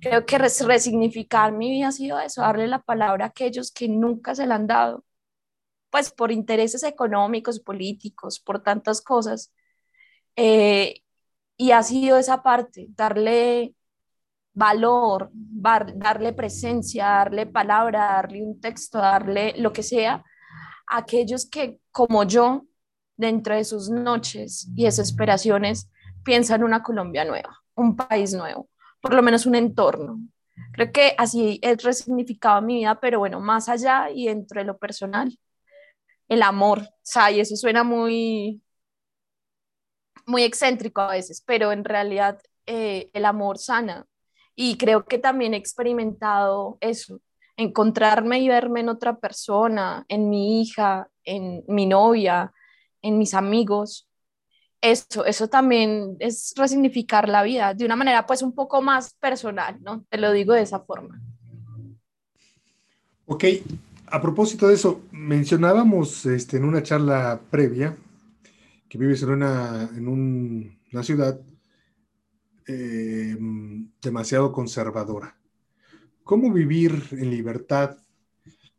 Creo 0.00 0.24
que 0.24 0.38
resignificar 0.38 1.52
mi 1.52 1.70
vida 1.70 1.88
ha 1.88 1.92
sido 1.92 2.18
eso, 2.20 2.42
darle 2.42 2.68
la 2.68 2.80
palabra 2.80 3.26
a 3.26 3.28
aquellos 3.28 3.70
que 3.72 3.88
nunca 3.88 4.34
se 4.34 4.46
la 4.46 4.54
han 4.54 4.66
dado, 4.66 5.04
pues 5.90 6.10
por 6.10 6.32
intereses 6.32 6.82
económicos, 6.82 7.60
políticos, 7.60 8.40
por 8.40 8.62
tantas 8.62 9.00
cosas. 9.00 9.52
Eh, 10.36 11.02
y 11.56 11.72
ha 11.72 11.82
sido 11.82 12.16
esa 12.16 12.42
parte, 12.42 12.86
darle 12.90 13.74
valor, 14.54 15.30
darle 15.32 16.32
presencia, 16.32 17.06
darle 17.06 17.46
palabra, 17.46 18.12
darle 18.12 18.42
un 18.42 18.60
texto, 18.60 18.98
darle 18.98 19.54
lo 19.58 19.72
que 19.72 19.82
sea 19.82 20.24
aquellos 20.88 21.48
que, 21.48 21.78
como 21.90 22.24
yo, 22.24 22.66
dentro 23.16 23.54
de 23.54 23.64
sus 23.64 23.90
noches 23.90 24.70
y 24.74 24.84
desesperaciones, 24.84 25.90
piensan 26.28 26.62
una 26.62 26.82
Colombia 26.82 27.24
nueva, 27.24 27.58
un 27.74 27.96
país 27.96 28.34
nuevo, 28.34 28.68
por 29.00 29.14
lo 29.14 29.22
menos 29.22 29.46
un 29.46 29.54
entorno. 29.54 30.20
Creo 30.72 30.92
que 30.92 31.14
así 31.16 31.58
es 31.62 31.82
resignificado 31.82 32.60
mi 32.60 32.74
vida, 32.74 33.00
pero 33.00 33.18
bueno, 33.18 33.40
más 33.40 33.70
allá 33.70 34.10
y 34.10 34.26
dentro 34.26 34.60
de 34.60 34.66
lo 34.66 34.76
personal, 34.76 35.38
el 36.28 36.42
amor, 36.42 36.80
o 36.80 36.90
sea, 37.00 37.30
y 37.30 37.40
eso 37.40 37.56
suena 37.56 37.82
muy, 37.82 38.60
muy 40.26 40.42
excéntrico 40.42 41.00
a 41.00 41.12
veces, 41.12 41.42
pero 41.46 41.72
en 41.72 41.82
realidad 41.82 42.38
eh, 42.66 43.08
el 43.14 43.24
amor 43.24 43.56
sana. 43.56 44.04
Y 44.54 44.76
creo 44.76 45.06
que 45.06 45.16
también 45.16 45.54
he 45.54 45.56
experimentado 45.56 46.76
eso, 46.82 47.22
encontrarme 47.56 48.40
y 48.40 48.48
verme 48.48 48.80
en 48.80 48.90
otra 48.90 49.16
persona, 49.16 50.04
en 50.08 50.28
mi 50.28 50.60
hija, 50.60 51.08
en 51.24 51.64
mi 51.68 51.86
novia, 51.86 52.52
en 53.00 53.16
mis 53.16 53.32
amigos. 53.32 54.07
Eso, 54.80 55.24
eso 55.24 55.48
también 55.48 56.16
es 56.20 56.54
resignificar 56.56 57.28
la 57.28 57.42
vida 57.42 57.74
de 57.74 57.84
una 57.84 57.96
manera 57.96 58.26
pues 58.26 58.42
un 58.42 58.52
poco 58.52 58.80
más 58.80 59.14
personal, 59.14 59.76
¿no? 59.82 60.04
Te 60.08 60.18
lo 60.18 60.32
digo 60.32 60.52
de 60.54 60.62
esa 60.62 60.80
forma. 60.80 61.20
Ok, 63.26 63.44
a 64.06 64.22
propósito 64.22 64.68
de 64.68 64.74
eso, 64.74 65.02
mencionábamos 65.10 66.24
este, 66.26 66.56
en 66.56 66.64
una 66.64 66.82
charla 66.82 67.40
previa 67.50 67.96
que 68.88 68.98
vives 68.98 69.22
en 69.22 69.30
una, 69.30 69.90
en 69.94 70.08
una 70.08 71.02
ciudad 71.02 71.38
eh, 72.66 73.36
demasiado 74.00 74.52
conservadora. 74.52 75.36
¿Cómo 76.22 76.52
vivir 76.52 77.08
en 77.12 77.30
libertad 77.30 77.98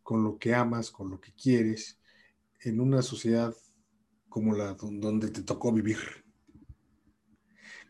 con 0.01 0.23
lo 0.23 0.37
que 0.37 0.55
amas, 0.55 0.89
con 0.89 1.09
lo 1.09 1.19
que 1.19 1.31
quieres, 1.33 1.99
en 2.61 2.79
una 2.79 3.01
sociedad 3.01 3.53
como 4.29 4.55
la 4.55 4.73
donde 4.75 5.29
te 5.29 5.41
tocó 5.41 5.71
vivir? 5.73 5.97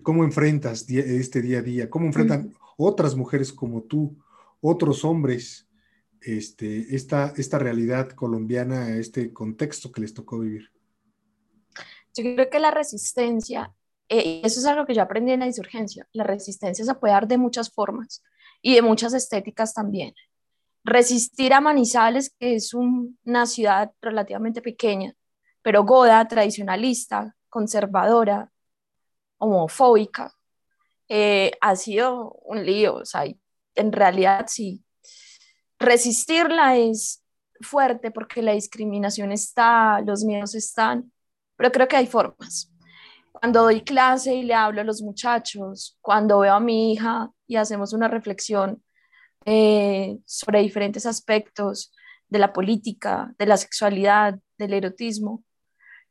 ¿Cómo 0.01 0.23
enfrentas 0.23 0.89
este 0.89 1.41
día 1.41 1.59
a 1.59 1.61
día? 1.61 1.89
¿Cómo 1.89 2.05
enfrentan 2.05 2.53
otras 2.77 3.15
mujeres 3.15 3.51
como 3.51 3.83
tú, 3.83 4.17
otros 4.61 5.03
hombres, 5.03 5.67
este, 6.21 6.95
esta, 6.95 7.33
esta 7.37 7.59
realidad 7.59 8.09
colombiana, 8.11 8.95
este 8.95 9.33
contexto 9.33 9.91
que 9.91 10.01
les 10.01 10.13
tocó 10.13 10.39
vivir? 10.39 10.71
Yo 12.15 12.23
creo 12.23 12.49
que 12.49 12.59
la 12.59 12.71
resistencia, 12.71 13.73
eh, 14.07 14.41
eso 14.43 14.59
es 14.59 14.65
algo 14.65 14.85
que 14.85 14.95
yo 14.95 15.01
aprendí 15.01 15.33
en 15.33 15.41
la 15.41 15.47
insurgencia, 15.47 16.07
la 16.13 16.23
resistencia 16.23 16.85
se 16.85 16.95
puede 16.95 17.13
dar 17.13 17.27
de 17.27 17.37
muchas 17.37 17.69
formas 17.69 18.23
y 18.61 18.75
de 18.75 18.81
muchas 18.81 19.13
estéticas 19.13 19.73
también. 19.73 20.13
Resistir 20.83 21.53
a 21.53 21.61
Manizales, 21.61 22.33
que 22.39 22.55
es 22.55 22.73
una 22.73 23.45
ciudad 23.45 23.91
relativamente 24.01 24.61
pequeña, 24.61 25.13
pero 25.61 25.83
goda, 25.83 26.27
tradicionalista, 26.27 27.35
conservadora, 27.49 28.51
homofóbica, 29.37 30.33
eh, 31.07 31.51
ha 31.61 31.75
sido 31.75 32.33
un 32.45 32.65
lío. 32.65 32.95
O 32.95 33.05
sea, 33.05 33.23
en 33.75 33.91
realidad 33.91 34.45
sí. 34.47 34.83
Resistirla 35.79 36.77
es 36.77 37.23
fuerte 37.61 38.11
porque 38.11 38.41
la 38.41 38.53
discriminación 38.53 39.31
está, 39.31 40.01
los 40.01 40.23
miedos 40.23 40.55
están, 40.55 41.11
pero 41.55 41.71
creo 41.71 41.87
que 41.87 41.97
hay 41.97 42.07
formas. 42.07 42.71
Cuando 43.31 43.63
doy 43.63 43.81
clase 43.81 44.35
y 44.35 44.43
le 44.43 44.53
hablo 44.53 44.81
a 44.81 44.83
los 44.83 45.01
muchachos, 45.01 45.97
cuando 46.01 46.39
veo 46.39 46.53
a 46.53 46.59
mi 46.59 46.93
hija 46.93 47.31
y 47.47 47.55
hacemos 47.55 47.93
una 47.93 48.07
reflexión 48.07 48.83
eh, 49.45 50.19
sobre 50.25 50.61
diferentes 50.61 51.05
aspectos 51.05 51.93
de 52.27 52.39
la 52.39 52.53
política, 52.53 53.33
de 53.37 53.45
la 53.45 53.57
sexualidad, 53.57 54.39
del 54.57 54.73
erotismo. 54.73 55.43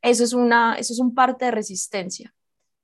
Eso 0.02 0.25
es, 0.25 0.33
una, 0.33 0.75
eso 0.75 0.93
es 0.93 1.00
un 1.00 1.14
parte 1.14 1.47
de 1.47 1.50
resistencia. 1.50 2.35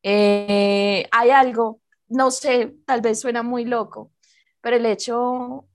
Eh, 0.03 1.07
hay 1.13 1.31
algo, 1.31 1.81
no 2.09 2.31
sé, 2.31 2.75
tal 2.87 3.01
vez 3.01 3.21
suena 3.21 3.43
muy 3.43 3.65
loco, 3.65 4.13
pero 4.61 4.77
el 4.77 4.87
hecho 4.87 5.67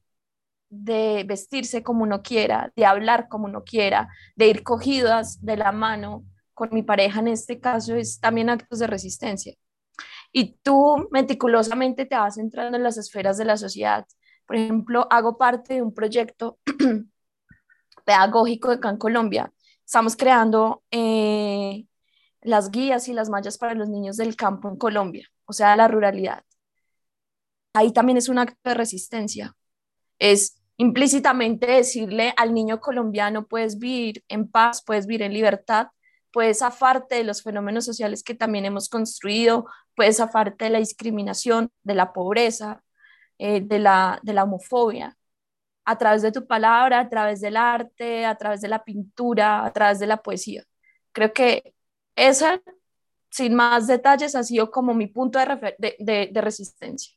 de 0.69 1.23
vestirse 1.27 1.83
como 1.83 2.03
uno 2.03 2.21
quiera, 2.21 2.71
de 2.75 2.85
hablar 2.85 3.27
como 3.29 3.45
uno 3.45 3.63
quiera, 3.63 4.09
de 4.35 4.47
ir 4.47 4.63
cogidas 4.63 5.43
de 5.43 5.57
la 5.57 5.71
mano 5.71 6.25
con 6.53 6.69
mi 6.71 6.83
pareja 6.83 7.21
en 7.21 7.29
este 7.29 7.59
caso, 7.59 7.95
es 7.95 8.19
también 8.19 8.49
actos 8.49 8.79
de 8.79 8.87
resistencia 8.87 9.55
y 10.31 10.57
tú 10.63 11.07
meticulosamente 11.11 12.05
te 12.05 12.15
vas 12.15 12.37
entrando 12.37 12.77
en 12.77 12.83
las 12.83 12.97
esferas 12.97 13.37
de 13.37 13.45
la 13.45 13.57
sociedad. 13.57 14.05
Por 14.45 14.55
ejemplo, 14.55 15.07
hago 15.09 15.37
parte 15.37 15.75
de 15.75 15.81
un 15.81 15.93
proyecto 15.93 16.59
pedagógico 18.05 18.71
acá 18.71 18.89
en 18.89 18.97
Colombia. 18.97 19.51
Estamos 19.89 20.15
creando 20.15 20.83
eh, 20.91 21.87
las 22.41 22.69
guías 22.69 23.07
y 23.07 23.13
las 23.13 23.27
mallas 23.31 23.57
para 23.57 23.73
los 23.73 23.89
niños 23.89 24.17
del 24.17 24.35
campo 24.35 24.69
en 24.69 24.77
Colombia, 24.77 25.27
o 25.45 25.51
sea, 25.51 25.75
la 25.75 25.87
ruralidad. 25.87 26.43
Ahí 27.73 27.91
también 27.91 28.19
es 28.19 28.29
un 28.29 28.37
acto 28.37 28.69
de 28.69 28.75
resistencia. 28.75 29.55
Es 30.19 30.61
implícitamente 30.77 31.65
decirle 31.65 32.35
al 32.37 32.53
niño 32.53 32.79
colombiano, 32.79 33.47
puedes 33.47 33.79
vivir 33.79 34.23
en 34.27 34.47
paz, 34.47 34.83
puedes 34.85 35.07
vivir 35.07 35.23
en 35.23 35.33
libertad, 35.33 35.87
puedes 36.31 36.59
zafarte 36.59 37.15
de 37.15 37.23
los 37.23 37.41
fenómenos 37.41 37.83
sociales 37.83 38.21
que 38.21 38.35
también 38.35 38.65
hemos 38.65 38.89
construido, 38.89 39.65
puedes 39.95 40.17
zafarte 40.17 40.65
de 40.65 40.69
la 40.69 40.77
discriminación, 40.77 41.71
de 41.81 41.95
la 41.95 42.13
pobreza, 42.13 42.83
eh, 43.39 43.61
de, 43.61 43.79
la, 43.79 44.19
de 44.21 44.33
la 44.33 44.43
homofobia, 44.43 45.17
a 45.89 45.97
través 45.97 46.21
de 46.21 46.31
tu 46.31 46.45
palabra, 46.45 46.99
a 46.99 47.09
través 47.09 47.41
del 47.41 47.57
arte, 47.57 48.25
a 48.25 48.35
través 48.35 48.61
de 48.61 48.67
la 48.67 48.83
pintura, 48.83 49.65
a 49.65 49.73
través 49.73 49.97
de 49.97 50.05
la 50.05 50.21
poesía. 50.21 50.63
Creo 51.11 51.33
que 51.33 51.73
esa, 52.15 52.61
sin 53.31 53.55
más 53.55 53.87
detalles, 53.87 54.35
ha 54.35 54.43
sido 54.43 54.69
como 54.69 54.93
mi 54.93 55.07
punto 55.07 55.39
de, 55.39 55.95
de, 55.99 56.29
de 56.31 56.41
resistencia. 56.41 57.15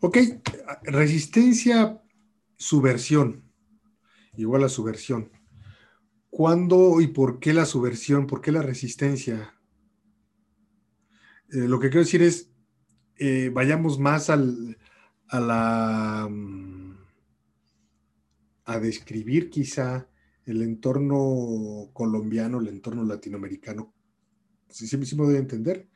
Ok, 0.00 0.16
resistencia, 0.84 2.00
subversión, 2.56 3.44
igual 4.36 4.64
a 4.64 4.68
subversión. 4.68 5.30
¿Cuándo 6.30 7.02
y 7.02 7.08
por 7.08 7.40
qué 7.40 7.52
la 7.52 7.66
subversión? 7.66 8.26
¿Por 8.26 8.40
qué 8.40 8.52
la 8.52 8.62
resistencia? 8.62 9.54
Eh, 11.50 11.68
lo 11.68 11.78
que 11.78 11.90
quiero 11.90 12.04
decir 12.04 12.22
es, 12.22 12.50
eh, 13.18 13.50
vayamos 13.52 13.98
más 13.98 14.30
al, 14.30 14.78
a 15.28 15.40
la... 15.40 16.28
Mm, 16.30 16.81
a 18.64 18.78
describir 18.78 19.50
quizá 19.50 20.08
el 20.46 20.62
entorno 20.62 21.90
colombiano, 21.92 22.60
el 22.60 22.68
entorno 22.68 23.04
latinoamericano, 23.04 23.92
sí, 24.68 24.86
sí, 24.86 25.16
me 25.16 25.24
doy 25.24 25.36
a 25.36 25.38
entender. 25.38 25.88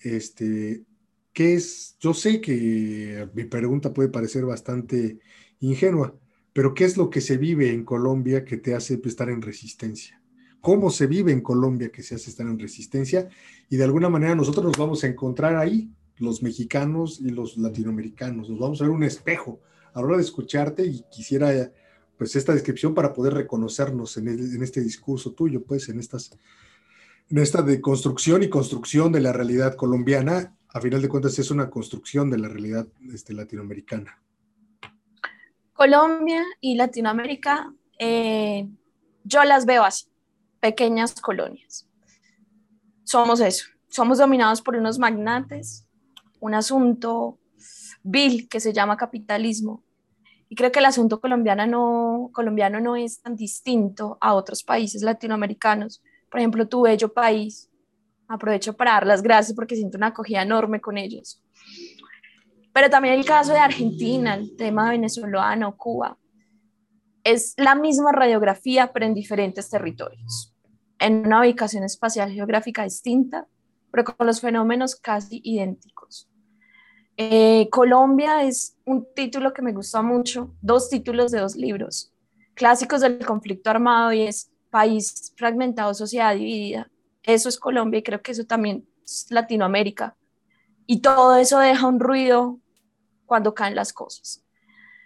Este, 0.00 0.84
¿qué 1.32 1.54
es? 1.54 1.96
Yo 2.00 2.12
sé 2.14 2.40
que 2.40 3.28
mi 3.34 3.44
pregunta 3.44 3.92
puede 3.92 4.08
parecer 4.08 4.44
bastante 4.44 5.20
ingenua, 5.60 6.14
pero 6.52 6.74
¿qué 6.74 6.84
es 6.84 6.96
lo 6.96 7.08
que 7.08 7.20
se 7.20 7.38
vive 7.38 7.70
en 7.70 7.84
Colombia 7.84 8.44
que 8.44 8.58
te 8.58 8.74
hace 8.74 9.00
estar 9.04 9.30
en 9.30 9.42
resistencia? 9.42 10.20
¿Cómo 10.60 10.90
se 10.90 11.06
vive 11.06 11.32
en 11.32 11.40
Colombia 11.40 11.90
que 11.90 12.02
se 12.02 12.14
hace 12.14 12.30
estar 12.30 12.46
en 12.46 12.58
resistencia? 12.58 13.28
Y 13.68 13.76
de 13.76 13.84
alguna 13.84 14.08
manera 14.08 14.34
nosotros 14.34 14.64
nos 14.64 14.76
vamos 14.76 15.02
a 15.02 15.08
encontrar 15.08 15.56
ahí, 15.56 15.90
los 16.18 16.42
mexicanos 16.42 17.20
y 17.20 17.30
los 17.30 17.56
latinoamericanos, 17.56 18.48
nos 18.48 18.58
vamos 18.58 18.80
a 18.80 18.84
ver 18.84 18.92
un 18.92 19.02
espejo 19.02 19.60
a 19.92 20.00
la 20.00 20.06
hora 20.06 20.16
de 20.18 20.22
escucharte 20.22 20.84
y 20.84 21.02
quisiera 21.10 21.72
pues 22.22 22.36
esta 22.36 22.52
descripción 22.52 22.94
para 22.94 23.12
poder 23.12 23.34
reconocernos 23.34 24.16
en, 24.16 24.28
en 24.28 24.62
este 24.62 24.80
discurso 24.80 25.32
tuyo, 25.32 25.64
pues 25.64 25.88
en 25.88 25.98
estas 25.98 26.30
en 27.28 27.38
esta 27.38 27.62
de 27.62 27.80
construcción 27.80 28.44
y 28.44 28.48
construcción 28.48 29.10
de 29.10 29.20
la 29.20 29.32
realidad 29.32 29.74
colombiana, 29.74 30.54
a 30.68 30.80
final 30.80 31.02
de 31.02 31.08
cuentas 31.08 31.36
es 31.40 31.50
una 31.50 31.68
construcción 31.68 32.30
de 32.30 32.38
la 32.38 32.48
realidad 32.48 32.86
este, 33.12 33.32
latinoamericana. 33.32 34.22
Colombia 35.72 36.44
y 36.60 36.76
Latinoamérica, 36.76 37.74
eh, 37.98 38.68
yo 39.24 39.42
las 39.42 39.66
veo 39.66 39.82
así, 39.82 40.06
pequeñas 40.60 41.20
colonias. 41.20 41.88
Somos 43.02 43.40
eso, 43.40 43.66
somos 43.88 44.18
dominados 44.18 44.62
por 44.62 44.76
unos 44.76 45.00
magnates, 45.00 45.88
un 46.38 46.54
asunto 46.54 47.40
vil 48.04 48.48
que 48.48 48.60
se 48.60 48.72
llama 48.72 48.96
capitalismo. 48.96 49.82
Y 50.52 50.54
creo 50.54 50.70
que 50.70 50.80
el 50.80 50.84
asunto 50.84 51.18
colombiano 51.18 51.66
no, 51.66 52.30
colombiano 52.30 52.78
no 52.78 52.94
es 52.94 53.22
tan 53.22 53.36
distinto 53.36 54.18
a 54.20 54.34
otros 54.34 54.62
países 54.62 55.00
latinoamericanos 55.00 56.02
por 56.32 56.40
ejemplo, 56.40 56.66
tu 56.66 56.82
bello 56.82 57.12
país. 57.12 57.70
Aprovecho 58.26 58.72
para 58.74 58.92
dar 58.92 59.06
las 59.06 59.22
gracias 59.22 59.54
porque 59.54 59.76
siento 59.76 59.98
una 59.98 60.08
acogida 60.08 60.40
enorme 60.40 60.80
con 60.80 60.96
ellos. 60.96 61.42
Pero 62.72 62.88
también 62.88 63.14
el 63.14 63.26
caso 63.26 63.52
de 63.52 63.58
Argentina, 63.58 64.34
el 64.34 64.56
tema 64.56 64.88
venezolano, 64.88 65.76
Cuba, 65.76 66.16
es 67.22 67.52
la 67.58 67.74
misma 67.74 68.12
radiografía, 68.12 68.92
pero 68.94 69.04
en 69.04 69.12
diferentes 69.12 69.68
territorios, 69.68 70.54
en 70.98 71.26
una 71.26 71.40
ubicación 71.40 71.84
espacial 71.84 72.32
geográfica 72.32 72.84
distinta, 72.84 73.46
pero 73.90 74.04
con 74.04 74.26
los 74.26 74.40
fenómenos 74.40 74.96
casi 74.96 75.42
idénticos. 75.44 76.01
Eh, 77.16 77.68
Colombia 77.70 78.42
es 78.42 78.76
un 78.84 79.06
título 79.14 79.52
que 79.52 79.62
me 79.62 79.72
gusta 79.72 80.02
mucho, 80.02 80.54
dos 80.62 80.88
títulos 80.88 81.30
de 81.30 81.40
dos 81.40 81.56
libros, 81.56 82.12
clásicos 82.54 83.02
del 83.02 83.24
conflicto 83.24 83.70
armado 83.70 84.12
y 84.12 84.22
es 84.22 84.50
país 84.70 85.32
fragmentado, 85.36 85.92
sociedad 85.94 86.34
dividida. 86.34 86.90
Eso 87.22 87.48
es 87.48 87.58
Colombia 87.58 87.98
y 87.98 88.02
creo 88.02 88.22
que 88.22 88.32
eso 88.32 88.44
también 88.44 88.86
es 89.04 89.26
Latinoamérica. 89.30 90.16
Y 90.86 91.00
todo 91.00 91.36
eso 91.36 91.58
deja 91.58 91.86
un 91.86 92.00
ruido 92.00 92.58
cuando 93.26 93.54
caen 93.54 93.74
las 93.74 93.92
cosas. 93.92 94.42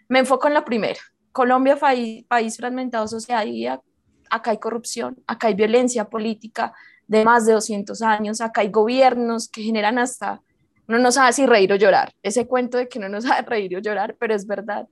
Me 0.08 0.20
enfoco 0.20 0.46
en 0.46 0.54
la 0.54 0.64
primera. 0.64 1.00
Colombia, 1.32 1.76
país, 1.76 2.56
fragmentado, 2.56 3.06
sociedad 3.08 3.44
dividida. 3.44 3.82
Acá 4.30 4.52
hay 4.52 4.58
corrupción, 4.58 5.22
acá 5.26 5.48
hay 5.48 5.54
violencia 5.54 6.08
política 6.08 6.72
de 7.06 7.24
más 7.24 7.46
de 7.46 7.52
200 7.52 8.02
años, 8.02 8.40
acá 8.40 8.62
hay 8.62 8.70
gobiernos 8.70 9.48
que 9.48 9.62
generan 9.62 9.98
hasta, 9.98 10.42
no 10.88 10.98
nos 10.98 11.14
sabe 11.14 11.32
si 11.32 11.46
reír 11.46 11.72
o 11.72 11.76
llorar, 11.76 12.12
ese 12.22 12.46
cuento 12.46 12.78
de 12.78 12.88
que 12.88 12.98
no 12.98 13.08
nos 13.08 13.24
sabe 13.24 13.42
reír 13.42 13.76
o 13.76 13.80
llorar, 13.80 14.16
pero 14.18 14.34
es 14.34 14.46
verdad. 14.46 14.88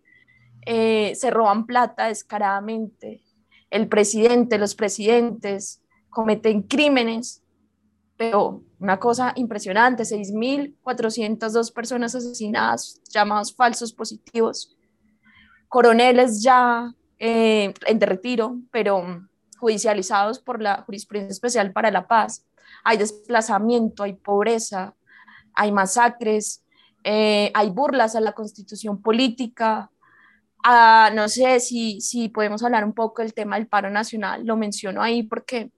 Eh, 0.67 1.15
se 1.15 1.31
roban 1.31 1.67
plata 1.67 2.07
descaradamente, 2.07 3.23
el 3.71 3.89
presidente, 3.89 4.59
los 4.59 4.75
presidentes 4.75 5.83
cometen 6.09 6.63
crímenes, 6.63 7.43
pero 8.17 8.63
una 8.79 8.99
cosa 8.99 9.33
impresionante, 9.37 10.05
6.402 10.05 11.73
personas 11.73 12.15
asesinadas, 12.15 13.01
llamados 13.11 13.55
falsos 13.55 13.93
positivos, 13.93 14.77
coroneles 15.69 16.43
ya 16.43 16.95
eh, 17.19 17.75
en 17.87 17.99
de 17.99 18.07
retiro, 18.07 18.59
pero 18.71 19.27
judicializados 19.59 20.39
por 20.39 20.63
la 20.63 20.83
Jurisprudencia 20.83 21.33
Especial 21.33 21.73
para 21.73 21.91
la 21.91 22.07
Paz. 22.07 22.47
Hay 22.85 22.99
desplazamiento, 22.99 24.03
hay 24.03 24.13
pobreza, 24.13 24.95
hay 25.55 25.73
masacres, 25.73 26.65
eh, 27.05 27.51
hay 27.55 27.71
burlas 27.71 28.17
a 28.17 28.21
la 28.21 28.33
constitución 28.33 29.01
política, 29.01 29.91
Ah, 30.67 31.11
no 31.15 31.29
sé 31.29 31.61
si, 31.61 32.01
si 32.01 32.31
podemos 32.31 32.63
hablar 32.63 32.87
un 32.87 32.95
poco 32.95 33.21
del 33.21 33.35
tema 33.35 33.57
del 33.57 33.67
paro 33.67 33.91
nacional, 33.91 34.47
lo 34.47 34.57
menciono 34.57 35.03
ahí 35.03 35.23
porque 35.23 35.71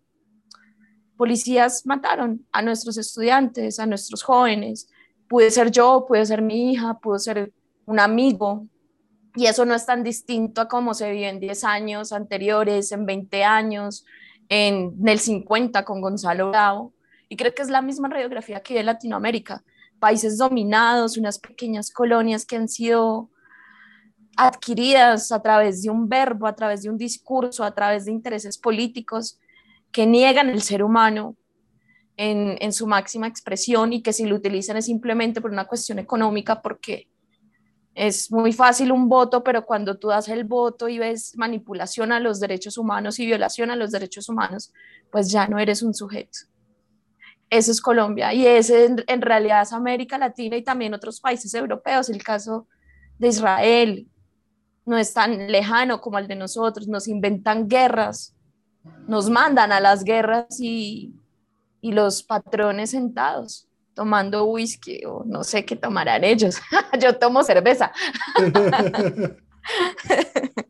policías 1.17 1.85
mataron 1.87 2.47
a 2.53 2.63
nuestros 2.63 2.97
estudiantes, 2.97 3.81
a 3.81 3.87
nuestros 3.87 4.23
jóvenes. 4.23 4.89
Puede 5.29 5.51
ser 5.51 5.73
yo, 5.73 6.05
puede 6.07 6.25
ser 6.25 6.41
mi 6.41 6.71
hija, 6.71 7.01
puede 7.01 7.19
ser 7.19 7.53
un 7.85 7.99
amigo. 7.99 8.69
Y 9.35 9.47
eso 9.47 9.65
no 9.65 9.75
es 9.75 9.85
tan 9.87 10.05
distinto 10.05 10.61
a 10.61 10.69
cómo 10.69 10.95
se 10.95 11.11
vive 11.11 11.31
en 11.31 11.41
10 11.41 11.65
años 11.65 12.13
anteriores, 12.13 12.93
en 12.93 13.07
20 13.07 13.43
años, 13.43 14.07
en, 14.49 14.95
en 15.01 15.09
el 15.09 15.19
50 15.19 15.85
con 15.85 16.01
Gonzalo 16.01 16.51
Bravo. 16.51 16.93
Y 17.29 17.37
creo 17.37 17.55
que 17.55 17.63
es 17.63 17.71
la 17.71 17.83
misma 17.83 18.09
radiografía 18.09 18.61
que 18.61 18.75
de 18.75 18.83
Latinoamérica. 18.83 19.65
Países 19.99 20.39
dominados, 20.39 21.17
unas 21.17 21.39
pequeñas 21.39 21.91
colonias 21.91 22.45
que 22.45 22.57
han 22.57 22.69
sido 22.69 23.31
adquiridas 24.37 25.33
a 25.33 25.43
través 25.43 25.83
de 25.83 25.91
un 25.91 26.09
verbo, 26.09 26.47
a 26.47 26.55
través 26.55 26.83
de 26.83 26.91
un 26.91 26.99
discurso, 26.99 27.65
a 27.65 27.75
través 27.75 28.05
de 28.05 28.13
intereses 28.13 28.59
políticos 28.59 29.41
que 29.91 30.07
niegan 30.07 30.51
el 30.51 30.63
ser 30.63 30.83
humano 30.83 31.37
en, 32.19 32.73
su 32.73 32.87
máxima 32.87 33.27
expresión 33.27 33.93
y 33.93 34.03
que 34.03 34.13
si 34.13 34.27
lo 34.27 34.37
utilizan 34.37 34.77
es 34.77 34.87
simplemente 34.87 35.41
por 35.41 35.51
una 35.51 35.67
cuestión 35.67 35.99
económica 35.99 36.63
porque 36.63 37.09
es 37.95 38.31
muy 38.31 38.53
fácil 38.53 38.93
un 38.93 39.09
voto, 39.09 39.43
pero 39.43 39.65
cuando 39.65 39.99
tú 39.99 40.09
das 40.09 40.29
el 40.29 40.45
voto 40.45 40.89
y 40.89 40.99
ves 40.99 41.33
manipulación 41.37 42.13
a 42.13 42.21
los 42.21 42.41
derechos 42.41 42.77
humanos 42.77 43.19
y 43.19 43.27
violación 43.27 43.71
a 43.71 43.77
los 43.77 43.91
derechos 43.91 44.29
humanos, 44.29 44.73
pues 45.11 45.31
ya 45.31 45.49
no 45.49 45.59
eres 45.59 45.83
un 45.83 45.95
sujeto. 45.95 46.41
Eso 47.49 47.71
es 47.71 47.81
Colombia 47.81 48.35
y 48.35 48.47
ese 48.47 48.87
en, 48.87 49.05
en 49.07 49.23
realidad 49.23 49.63
es 49.63 49.73
América 49.73 50.19
Latina 50.19 50.57
y 50.57 50.65
también 50.65 50.95
otros 50.95 51.21
países 51.21 51.55
europeos, 51.55 52.09
el 52.11 52.23
caso 52.23 52.67
de 53.19 53.29
Israel, 53.29 54.09
no 54.87 54.97
es 54.97 55.13
tan 55.13 55.51
lejano 55.51 56.01
como 56.01 56.19
el 56.19 56.29
de 56.29 56.37
nosotros, 56.37 56.89
nos 56.89 57.09
inventan 57.09 57.69
guerras, 57.69 58.35
nos 59.07 59.29
mandan 59.29 59.73
a 59.73 59.81
las 59.81 60.05
guerras 60.05 60.47
y, 60.61 61.13
los 61.83 62.25
patrones 62.25 62.91
sentados 62.91 63.69
tomando 63.95 64.45
whisky 64.47 65.05
o 65.07 65.23
no 65.25 65.45
sé 65.45 65.65
qué 65.65 65.77
tomarán 65.77 66.25
ellos. 66.25 66.57
Yo 67.01 67.17
tomo 67.17 67.45
cerveza. 67.45 67.93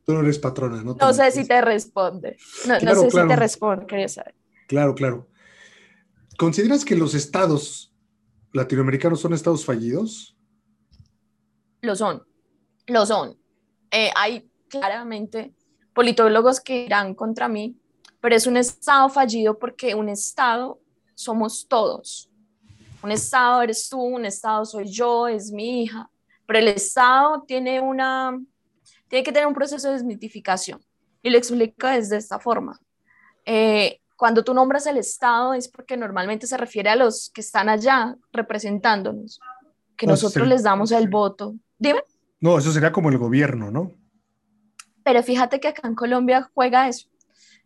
Tú 0.04 0.12
no 0.12 0.20
eres 0.20 0.38
patrona, 0.38 0.82
¿no? 0.82 0.94
No 0.94 1.14
sé 1.14 1.30
si 1.30 1.48
te 1.48 1.58
responde. 1.62 2.36
No, 2.68 2.94
sé 2.94 3.10
si 3.10 3.16
te 3.16 3.34
responde, 3.34 3.86
quería 3.86 4.08
saber. 4.08 4.34
Claro, 4.68 4.94
claro. 4.94 5.26
¿Consideras 6.37 6.85
que 6.85 6.96
los 6.96 7.14
estados 7.14 7.94
latinoamericanos 8.53 9.20
son 9.20 9.33
estados 9.33 9.64
fallidos? 9.64 10.37
Lo 11.81 11.96
son, 11.96 12.22
lo 12.87 13.07
son. 13.07 13.38
Eh, 13.90 14.11
hay 14.14 14.51
claramente 14.68 15.55
politólogos 15.94 16.61
que 16.61 16.85
irán 16.85 17.14
contra 17.14 17.49
mí, 17.49 17.79
pero 18.20 18.35
es 18.35 18.46
un 18.46 18.57
Estado 18.57 19.09
fallido 19.09 19.59
porque 19.59 19.94
un 19.94 20.09
Estado 20.09 20.81
somos 21.14 21.66
todos. 21.68 22.31
Un 23.03 23.12
Estado 23.12 23.62
eres 23.62 23.88
tú, 23.88 24.01
un 24.01 24.25
Estado 24.25 24.64
soy 24.64 24.87
yo, 24.90 25.29
es 25.29 25.51
mi 25.51 25.85
hija, 25.85 26.11
pero 26.46 26.59
el 26.59 26.68
Estado 26.68 27.44
tiene, 27.46 27.81
una, 27.81 28.38
tiene 29.09 29.25
que 29.25 29.33
tener 29.33 29.46
un 29.46 29.55
proceso 29.55 29.88
de 29.88 29.94
desmitificación 29.94 30.85
y 31.22 31.31
lo 31.31 31.38
explico 31.38 31.87
desde 31.87 32.18
esta 32.18 32.38
forma. 32.38 32.79
Eh, 33.44 34.01
cuando 34.16 34.42
tú 34.42 34.55
nombras 34.55 34.87
el 34.87 34.96
Estado 34.96 35.55
es 35.55 35.68
porque 35.68 35.96
normalmente 35.96 36.46
se 36.46 36.57
refiere 36.57 36.90
a 36.90 36.96
los 36.96 37.31
que 37.31 37.42
están 37.42 37.68
allá 37.68 38.16
representándonos, 38.33 39.38
que 39.96 40.07
nosotros 40.07 40.48
les 40.48 40.62
damos 40.62 40.90
el 40.90 41.09
voto. 41.09 41.55
Dime. 41.79 42.00
No, 42.40 42.59
eso 42.59 42.72
sería 42.72 42.92
como 42.92 43.11
el 43.11 43.18
gobierno, 43.18 43.70
¿no? 43.70 43.92
Pero 45.05 45.22
fíjate 45.22 45.61
que 45.61 45.68
acá 45.68 45.87
en 45.87 45.94
Colombia 45.94 46.50
juega 46.55 46.88
eso. 46.88 47.09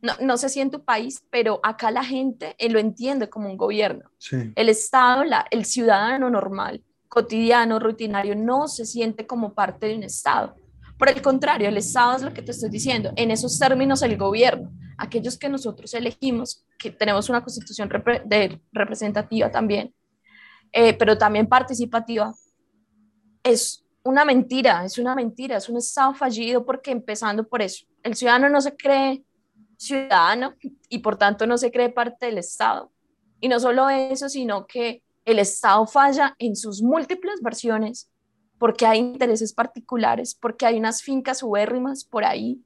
No, 0.03 0.13
no 0.21 0.37
sé 0.37 0.49
si 0.49 0.61
en 0.61 0.71
tu 0.71 0.85
país, 0.85 1.23
pero 1.31 1.61
acá 1.63 1.91
la 1.91 2.05
gente 2.05 2.55
eh, 2.59 2.71
lo 2.71 2.79
entiende 2.79 3.29
como 3.29 3.51
un 3.51 3.57
gobierno. 3.57 4.11
El 4.55 4.69
Estado, 4.69 5.25
la, 5.25 5.47
el 5.51 5.65
ciudadano 5.65 6.31
normal, 6.31 6.83
cotidiano, 7.09 7.79
rutinario, 7.79 8.35
no 8.35 8.67
se 8.67 8.87
siente 8.87 9.27
como 9.27 9.53
parte 9.53 9.87
de 9.87 9.97
un 9.97 10.03
Estado. 10.03 10.55
Por 10.99 11.09
el 11.09 11.23
contrario, 11.23 11.69
el 11.69 11.77
Estado 11.77 12.17
es 12.17 12.23
lo 12.23 12.33
que 12.33 12.43
te 12.43 12.53
estoy 12.53 12.71
diciendo. 12.71 13.13
En 13.17 13.31
esos 13.31 13.59
términos, 13.59 14.03
el 14.03 14.17
gobierno, 14.17 14.71
aquellos 15.01 15.39
que 15.39 15.49
nosotros 15.49 15.93
elegimos, 15.95 16.63
que 16.79 16.91
tenemos 16.91 17.31
una 17.31 17.43
constitución 17.43 17.89
de, 18.27 18.61
representativa 18.71 19.51
también, 19.51 19.95
eh, 20.73 20.93
pero 20.93 21.17
también 21.17 21.49
participativa, 21.49 22.35
es 23.43 23.83
una 24.03 24.27
mentira, 24.27 24.85
es 24.85 24.99
una 24.99 25.15
mentira, 25.15 25.57
es 25.57 25.71
un 25.71 25.79
Estado 25.79 26.13
fallido 26.13 26.67
porque 26.67 26.91
empezando 26.91 27.49
por 27.49 27.63
eso, 27.63 27.87
el 28.03 28.15
ciudadano 28.15 28.51
no 28.51 28.61
se 28.61 28.77
cree 28.77 29.25
ciudadano 29.79 30.55
y 30.91 30.99
por 30.99 31.17
tanto 31.17 31.47
no 31.47 31.57
se 31.57 31.73
cree 31.73 31.89
parte 31.89 32.27
del 32.27 32.37
Estado. 32.37 32.93
Y 33.41 33.49
no 33.49 33.59
solo 33.59 33.89
eso, 33.89 34.29
sino 34.29 34.67
que 34.67 35.03
el 35.25 35.39
Estado 35.39 35.87
falla 35.87 36.37
en 36.39 36.57
sus 36.57 36.83
múltiples 36.83 37.41
versiones 37.41 38.11
porque 38.59 38.85
hay 38.85 38.99
intereses 38.99 39.55
particulares, 39.55 40.35
porque 40.35 40.67
hay 40.67 40.79
unas 40.79 41.03
fincas 41.03 41.43
ubérrimas 41.43 42.05
por 42.05 42.27
ahí 42.27 42.63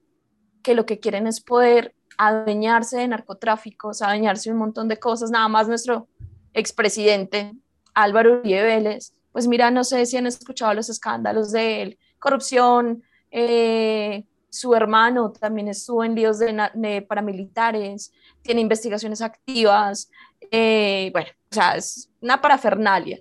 que 0.65 0.75
lo 0.75 0.85
que 0.87 0.99
quieren 0.99 1.29
es 1.29 1.41
poder 1.41 1.95
adueñarse 2.19 2.99
de 2.99 3.09
narcotráficos, 3.09 4.03
adueñarse 4.03 4.51
de 4.51 4.55
un 4.55 4.61
montón 4.61 4.89
de 4.89 4.99
cosas. 4.99 5.31
Nada 5.31 5.49
más 5.49 5.69
nuestro 5.69 6.09
expresidente 6.53 7.53
Álvaro 7.95 8.41
Uribe 8.41 8.63
Vélez, 8.63 9.15
pues 9.33 9.49
mira, 9.49 9.71
no 9.71 9.85
sé 9.85 10.07
si 10.07 10.17
han 10.17 10.27
escuchado 10.27 10.75
los 10.75 10.89
escándalos 10.89 11.53
de 11.53 11.83
él, 11.83 11.99
corrupción, 12.19 13.03
eh, 13.31 14.25
su 14.49 14.73
hermano 14.77 15.33
también 15.33 15.67
estuvo 15.67 16.05
en 16.05 16.15
líos 16.15 16.39
de, 16.39 17.05
paramilitares, 17.09 18.13
tiene 18.43 18.61
investigaciones 18.61 19.21
activas, 19.21 20.09
eh, 20.53 21.11
bueno, 21.13 21.29
o 21.51 21.55
sea, 21.55 21.77
es 21.77 22.09
una 22.21 22.41
parafernalia. 22.41 23.21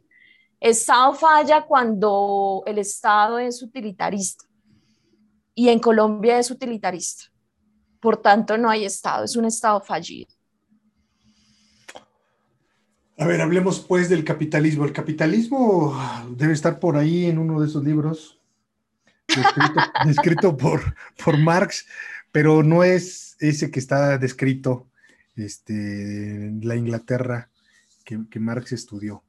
Estado 0.60 1.13
falla 1.13 1.63
cuando 1.63 2.62
el 2.67 2.77
Estado 2.77 3.39
es 3.39 3.63
utilitarista 3.63 4.45
y 5.56 5.69
en 5.69 5.79
Colombia 5.79 6.38
es 6.38 6.51
utilitarista. 6.51 7.33
Por 8.03 8.17
tanto, 8.17 8.57
no 8.57 8.69
hay 8.69 8.83
Estado, 8.83 9.23
es 9.23 9.37
un 9.37 9.45
Estado 9.45 9.79
fallido. 9.79 10.29
A 13.17 13.25
ver, 13.25 13.39
hablemos 13.39 13.79
pues 13.79 14.09
del 14.09 14.25
capitalismo. 14.25 14.83
El 14.83 14.91
capitalismo 14.91 15.97
debe 16.35 16.51
estar 16.51 16.81
por 16.81 16.97
ahí 16.97 17.27
en 17.27 17.37
uno 17.37 17.61
de 17.61 17.67
esos 17.67 17.81
libros, 17.81 18.41
descrito, 20.05 20.57
por, 20.57 20.95
por 21.23 21.37
Marx, 21.37 21.87
pero 22.33 22.61
no 22.61 22.83
es 22.83 23.37
ese 23.39 23.71
que 23.71 23.79
está 23.79 24.17
descrito 24.17 24.89
este, 25.37 26.47
en 26.47 26.67
la 26.67 26.75
Inglaterra 26.75 27.51
que, 28.03 28.19
que 28.29 28.39
Marx 28.41 28.73
estudió. 28.73 29.23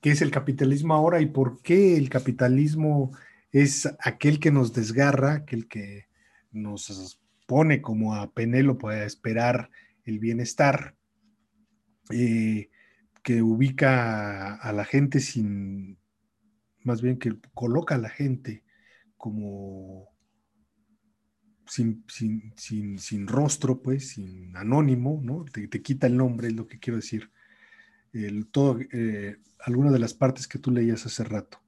¿Qué 0.00 0.12
es 0.12 0.22
el 0.22 0.30
capitalismo 0.30 0.94
ahora 0.94 1.20
y 1.20 1.26
por 1.26 1.60
qué 1.62 1.96
el 1.96 2.08
capitalismo 2.10 3.10
es 3.50 3.88
aquel 3.98 4.38
que 4.38 4.52
nos 4.52 4.72
desgarra, 4.72 5.32
aquel 5.32 5.66
que 5.66 6.06
nos 6.52 7.18
pone 7.46 7.80
como 7.82 8.14
a 8.14 8.32
Penélope 8.32 8.88
a 8.88 9.04
esperar 9.04 9.70
el 10.04 10.18
bienestar? 10.18 10.96
Eh, 12.10 12.70
que 13.24 13.40
ubica 13.40 14.54
a, 14.56 14.72
la 14.72 14.84
gente 14.84 15.18
sin, 15.18 15.98
más 16.82 17.00
bien 17.00 17.18
que 17.18 17.34
coloca 17.54 17.94
a 17.94 17.98
la 17.98 18.10
gente 18.10 18.62
como 19.16 20.10
sin, 21.66 22.04
sin, 22.56 23.26
rostro, 23.26 23.80
pues, 23.80 24.10
sin 24.10 24.54
anónimo, 24.54 25.20
¿no? 25.24 25.46
Te, 25.46 25.68
quita 25.80 26.06
el 26.06 26.18
nombre, 26.18 26.48
es 26.48 26.54
lo 26.54 26.66
que 26.66 26.78
quiero 26.78 26.98
decir. 26.98 27.30
El, 28.12 28.46
todo, 28.46 28.78
eh, 28.92 29.38
alguna 29.58 29.90
de 29.90 29.98
las 29.98 30.12
partes 30.12 30.46
que 30.46 30.58
tú 30.58 30.70
leías 30.70 31.06
hace 31.06 31.24
rato. 31.24 31.62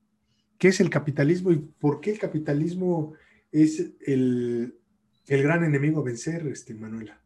¿Qué 0.59 0.69
es 0.69 0.81
el 0.81 0.91
capitalismo 0.91 1.51
y 1.51 1.57
por 1.57 2.01
qué 2.01 2.13
el 2.13 2.19
capitalismo 2.19 3.15
es 3.51 3.93
el, 4.07 4.79
el 5.27 5.43
gran 5.43 5.65
enemigo 5.65 6.01
a 6.01 6.05
vencer, 6.05 6.47
este, 6.47 6.75
Manuela? 6.75 7.21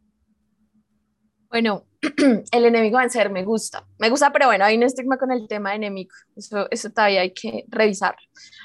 Bueno, 1.51 1.85
el 2.53 2.65
enemigo 2.65 2.99
a 2.99 3.03
vencer 3.03 3.31
me 3.31 3.45
gusta. 3.45 3.87
Me 3.99 4.09
gusta, 4.09 4.33
pero 4.33 4.47
bueno, 4.47 4.65
hay 4.65 4.77
un 4.77 4.85
estigma 4.85 5.19
con 5.19 5.33
el 5.33 5.49
tema 5.49 5.71
de 5.71 5.77
enemigo. 5.77 6.15
Eso, 6.37 6.69
eso 6.71 6.91
todavía 6.91 7.23
hay 7.23 7.33
que 7.33 7.65
revisar. 7.69 8.17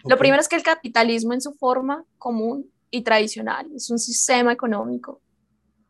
Lo 0.08 0.18
primero 0.18 0.40
es 0.40 0.48
que 0.48 0.56
el 0.56 0.64
capitalismo 0.64 1.34
en 1.34 1.42
su 1.42 1.54
forma 1.54 2.06
común 2.18 2.72
y 2.92 3.02
tradicional 3.02 3.68
es 3.76 3.90
un 3.90 4.00
sistema 4.00 4.54
económico. 4.54 5.22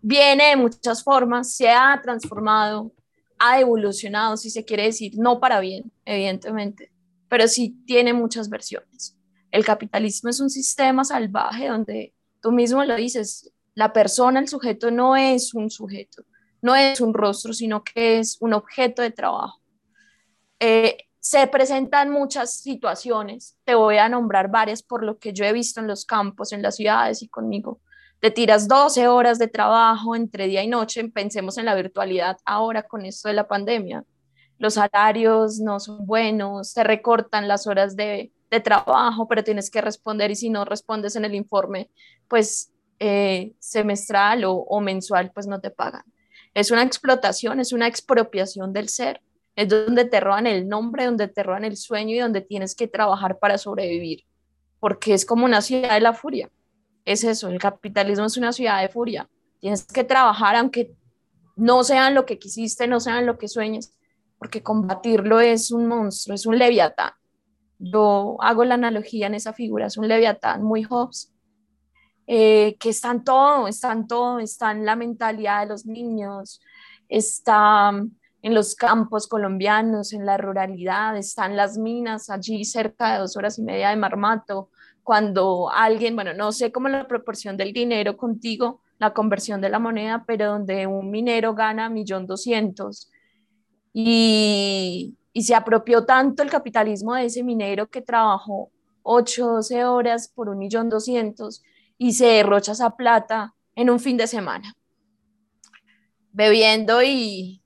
Viene 0.02 0.50
de 0.50 0.56
muchas 0.56 1.04
formas, 1.04 1.54
se 1.54 1.70
ha 1.70 2.00
transformado, 2.02 2.94
ha 3.38 3.60
evolucionado, 3.60 4.38
si 4.38 4.50
se 4.50 4.64
quiere 4.64 4.84
decir, 4.84 5.14
no 5.18 5.40
para 5.40 5.60
bien, 5.60 5.92
evidentemente, 6.06 6.92
pero 7.28 7.48
sí 7.48 7.78
tiene 7.86 8.14
muchas 8.14 8.50
versiones. 8.50 9.18
El 9.52 9.66
capitalismo 9.66 10.30
es 10.30 10.40
un 10.40 10.50
sistema 10.50 11.04
salvaje 11.04 11.68
donde 11.68 12.15
tú 12.46 12.52
mismo 12.52 12.86
lo 12.86 12.96
dices, 12.96 13.52
la 13.74 13.92
persona, 13.92 14.40
el 14.40 14.48
sujeto 14.48 14.92
no 14.92 15.16
es 15.16 15.56
un 15.56 15.72
sujeto, 15.72 16.22
no 16.62 16.76
es 16.76 17.02
un 17.02 17.12
rostro, 17.12 17.54
sino 17.54 17.84
que 17.84 18.20
es 18.20 18.38
un 18.40 18.54
objeto 18.54 19.02
de 19.02 19.10
trabajo. 19.10 19.60
Eh, 20.60 20.96
se 21.20 21.48
presentan 21.48 22.12
muchas 22.12 22.60
situaciones, 22.60 23.58
te 23.64 23.74
voy 23.74 23.98
a 23.98 24.10
nombrar 24.10 24.52
varias 24.52 24.84
por 24.84 25.02
lo 25.02 25.18
que 25.18 25.34
yo 25.34 25.44
he 25.44 25.54
visto 25.54 25.80
en 25.80 25.88
los 25.88 26.06
campos, 26.06 26.52
en 26.52 26.62
las 26.62 26.76
ciudades 26.76 27.24
y 27.24 27.30
conmigo. 27.30 27.80
Te 28.20 28.30
tiras 28.30 28.68
12 28.68 29.08
horas 29.08 29.40
de 29.40 29.48
trabajo 29.48 30.16
entre 30.16 30.46
día 30.46 30.62
y 30.62 30.68
noche, 30.68 31.04
pensemos 31.10 31.58
en 31.58 31.66
la 31.66 31.74
virtualidad 31.74 32.38
ahora 32.46 32.84
con 32.84 33.08
esto 33.08 33.28
de 33.28 33.34
la 33.34 33.48
pandemia. 33.48 34.04
Los 34.60 34.76
salarios 34.76 35.60
no 35.62 35.80
son 35.80 36.06
buenos, 36.06 36.76
te 36.76 36.84
recortan 36.84 37.48
las 37.48 37.66
horas 37.66 37.96
de, 37.96 38.32
trabajo, 38.60 39.28
pero 39.28 39.44
tienes 39.44 39.70
que 39.70 39.82
responder 39.82 40.32
y 40.32 40.36
si 40.36 40.50
no 40.50 40.66
respondes 40.66 41.16
en 41.16 41.26
el 41.26 41.36
informe, 41.36 41.90
pues 42.28 42.72
eh, 43.00 43.54
semestral 43.60 44.46
o, 44.46 44.54
o 44.54 44.82
mensual, 44.82 45.32
pues 45.34 45.48
no 45.48 45.60
te 45.60 45.72
pagan. 45.72 46.04
Es 46.54 46.72
una 46.72 46.84
explotación, 46.84 47.60
es 47.60 47.74
una 47.74 47.88
expropiación 47.88 48.74
del 48.74 48.90
ser. 48.90 49.22
Es 49.56 49.70
donde 49.70 50.06
te 50.06 50.20
roban 50.20 50.48
el 50.48 50.68
nombre, 50.68 51.06
donde 51.06 51.28
te 51.28 51.44
roban 51.44 51.64
el 51.66 51.78
sueño 51.78 52.16
y 52.16 52.20
donde 52.20 52.42
tienes 52.42 52.76
que 52.76 52.88
trabajar 52.88 53.40
para 53.40 53.58
sobrevivir. 53.58 54.24
Porque 54.80 55.14
es 55.14 55.26
como 55.26 55.46
una 55.46 55.62
ciudad 55.62 55.94
de 55.94 56.02
la 56.02 56.14
furia. 56.14 56.50
Es 57.04 57.24
eso, 57.24 57.50
el 57.50 57.60
capitalismo 57.60 58.26
es 58.26 58.38
una 58.38 58.52
ciudad 58.52 58.82
de 58.82 58.90
furia. 58.90 59.30
Tienes 59.60 59.86
que 59.86 60.04
trabajar 60.04 60.56
aunque 60.56 60.94
no 61.56 61.84
sean 61.84 62.16
lo 62.16 62.26
que 62.26 62.40
quisiste, 62.40 62.88
no 62.88 63.00
sean 63.00 63.26
lo 63.26 63.38
que 63.38 63.48
sueñes, 63.48 63.98
porque 64.38 64.62
combatirlo 64.62 65.40
es 65.40 65.72
un 65.72 65.88
monstruo, 65.88 66.36
es 66.36 66.46
un 66.46 66.58
leviatán. 66.58 67.12
Yo 67.80 68.38
hago 68.40 68.64
la 68.64 68.76
analogía 68.76 69.28
en 69.28 69.36
esa 69.36 69.54
figura, 69.54 69.88
es 69.88 69.98
un 69.98 70.08
leviatán 70.08 70.64
muy 70.64 70.84
Hobbes, 70.84 71.34
eh, 72.28 72.76
que 72.80 72.90
están 72.90 73.24
todo, 73.24 73.68
están 73.68 74.08
todo, 74.08 74.40
está 74.40 74.72
en 74.72 74.86
la 74.86 74.96
mentalidad 74.96 75.62
de 75.62 75.68
los 75.68 75.86
niños, 75.86 76.62
está 77.08 77.92
en 78.42 78.54
los 78.54 78.76
campos 78.76 79.28
colombianos, 79.28 80.14
en 80.14 80.26
la 80.26 80.38
ruralidad, 80.38 81.18
están 81.18 81.56
las 81.56 81.78
minas 81.78 82.30
allí 82.30 82.64
cerca 82.64 83.14
de 83.14 83.20
dos 83.20 83.38
horas 83.38 83.60
y 83.60 83.64
media 83.64 83.90
de 83.90 83.96
Marmato, 83.96 84.70
cuando 85.04 85.70
alguien, 85.72 86.16
bueno, 86.16 86.34
no 86.34 86.52
sé 86.52 86.72
cómo 86.72 86.88
la 86.88 87.08
proporción 87.08 87.58
del 87.58 87.74
dinero 87.74 88.18
contigo, 88.18 88.82
la 88.98 89.14
conversión 89.14 89.62
de 89.62 89.70
la 89.70 89.80
moneda, 89.80 90.24
pero 90.26 90.48
donde 90.48 90.88
un 90.88 91.12
minero 91.12 91.54
gana 91.54 91.90
millón 91.90 92.26
doscientos 92.26 93.12
y, 93.94 95.16
y 95.38 95.44
se 95.44 95.54
apropió 95.54 96.06
tanto 96.06 96.44
el 96.44 96.50
capitalismo 96.50 97.14
de 97.14 97.26
ese 97.26 97.44
minero 97.44 97.90
que 97.90 98.02
trabajó 98.02 98.72
8, 99.04 99.46
12 99.46 99.84
horas 99.84 100.30
por 100.30 100.48
un 100.48 100.58
millón 100.58 100.90
doscientos 100.90 101.62
y 101.98 102.14
se 102.14 102.26
derrocha 102.26 102.72
esa 102.72 102.96
plata 102.96 103.54
en 103.76 103.90
un 103.90 104.00
fin 104.00 104.16
de 104.16 104.28
semana, 104.28 104.74
bebiendo 106.32 107.04
y, 107.04 107.62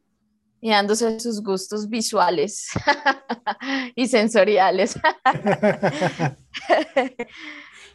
dándose 0.60 1.20
sus 1.20 1.44
gustos 1.44 1.88
visuales 1.88 2.72
y 3.96 4.08
sensoriales. 4.08 5.00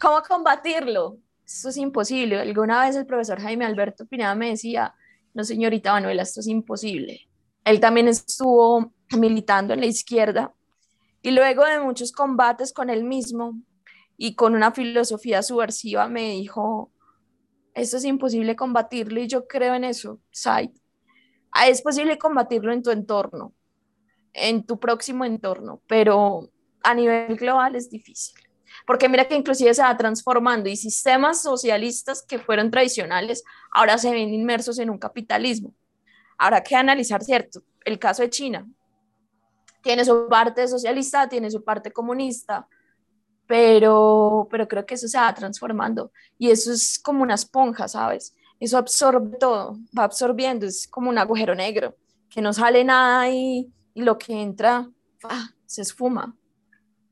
¿Cómo 0.01 0.23
combatirlo? 0.23 1.19
Esto 1.45 1.71
es 1.71 1.77
imposible. 1.79 2.41
Alguna 2.41 2.87
vez 2.87 2.95
el 2.95 3.07
profesor 3.07 3.41
Jaime 3.41 3.65
Alberto 3.65 4.07
Pineda 4.07 4.37
me 4.37 4.51
decía, 4.51 4.95
no 5.35 5.43
señorita 5.43 5.91
Manuela, 5.91 6.23
esto 6.23 6.39
es 6.39 6.47
imposible. 6.47 7.23
Él 7.65 7.81
también 7.81 8.07
estuvo 8.07 8.94
militando 9.11 9.75
en 9.75 9.81
la 9.81 9.87
izquierda 9.87 10.53
y 11.23 11.31
luego 11.31 11.65
de 11.65 11.81
muchos 11.81 12.13
combates 12.13 12.73
con 12.73 12.91
él 12.91 13.05
mismo, 13.05 13.55
y 14.17 14.35
con 14.35 14.55
una 14.55 14.73
filosofía 14.73 15.43
subversiva 15.43 16.09
me 16.09 16.31
dijo, 16.31 16.91
esto 17.75 17.97
es 17.97 18.05
imposible 18.05 18.57
combatirlo 18.57 19.21
y 19.21 19.27
yo 19.27 19.47
creo 19.47 19.75
en 19.75 19.85
eso, 19.85 20.21
Said. 20.31 20.71
Ah, 21.51 21.69
es 21.69 21.83
posible 21.83 22.19
combatirlo 22.19 22.73
en 22.73 22.83
tu 22.83 22.91
entorno, 22.91 23.53
en 24.33 24.65
tu 24.65 24.79
próximo 24.79 25.25
entorno, 25.25 25.81
pero 25.87 26.51
a 26.83 26.95
nivel 26.95 27.37
global 27.37 27.77
es 27.77 27.91
difícil. 27.91 28.35
Porque 28.87 29.09
mira 29.09 29.27
que 29.27 29.37
inclusive 29.37 29.73
se 29.73 29.83
va 29.83 29.97
transformando 29.97 30.69
y 30.69 30.77
sistemas 30.77 31.43
socialistas 31.43 32.23
que 32.23 32.41
fueron 32.41 32.71
tradicionales 32.71 33.45
ahora 33.73 33.99
se 33.99 34.11
ven 34.11 34.35
inmersos 34.35 34.79
en 34.79 34.91
un 34.91 34.99
capitalismo. 34.99 35.73
Habrá 36.39 36.63
que 36.63 36.75
analizar, 36.75 37.23
¿cierto? 37.23 37.63
El 37.85 37.99
caso 38.01 38.23
de 38.23 38.31
China. 38.31 38.67
Tiene 39.85 40.05
su 40.05 40.27
parte 40.29 40.67
socialista, 40.67 41.29
tiene 41.29 41.51
su 41.51 41.63
parte 41.63 41.93
comunista, 41.93 42.67
pero, 43.47 44.49
pero 44.51 44.67
creo 44.67 44.87
que 44.87 44.95
eso 44.95 45.07
se 45.07 45.19
va 45.19 45.35
transformando 45.35 46.11
y 46.39 46.51
eso 46.51 46.73
es 46.73 46.99
como 46.99 47.23
una 47.23 47.35
esponja, 47.35 47.87
¿sabes? 47.87 48.35
Eso 48.59 48.79
absorbe 48.79 49.37
todo, 49.39 49.79
va 49.97 50.05
absorbiendo, 50.05 50.67
es 50.67 50.89
como 50.89 51.11
un 51.11 51.19
agujero 51.19 51.55
negro, 51.55 51.97
que 52.31 52.41
no 52.41 52.53
sale 52.53 52.83
nada 52.83 53.31
y, 53.31 53.71
lo 53.95 54.19
que 54.19 54.33
entra 54.33 54.91
¡ah! 55.23 55.51
se 55.67 55.83
esfuma 55.83 56.35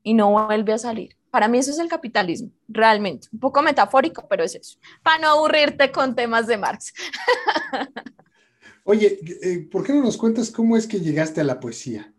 y 0.01 0.13
no 0.13 0.31
vuelve 0.31 0.73
a 0.73 0.77
salir. 0.77 1.15
Para 1.31 1.47
mí 1.47 1.59
eso 1.59 1.71
es 1.71 1.79
el 1.79 1.87
capitalismo, 1.87 2.51
realmente. 2.67 3.29
Un 3.31 3.39
poco 3.39 3.61
metafórico, 3.61 4.27
pero 4.27 4.43
es 4.43 4.53
eso. 4.53 4.77
Para 5.01 5.19
no 5.19 5.27
aburrirte 5.29 5.91
con 5.91 6.13
temas 6.13 6.45
de 6.45 6.57
Marx. 6.57 6.93
Oye, 8.83 9.19
eh, 9.41 9.67
¿por 9.71 9.85
qué 9.85 9.93
no 9.93 10.01
nos 10.01 10.17
cuentas 10.17 10.51
cómo 10.51 10.75
es 10.75 10.87
que 10.87 10.99
llegaste 10.99 11.39
a 11.39 11.45
la 11.45 11.59
poesía? 11.59 12.13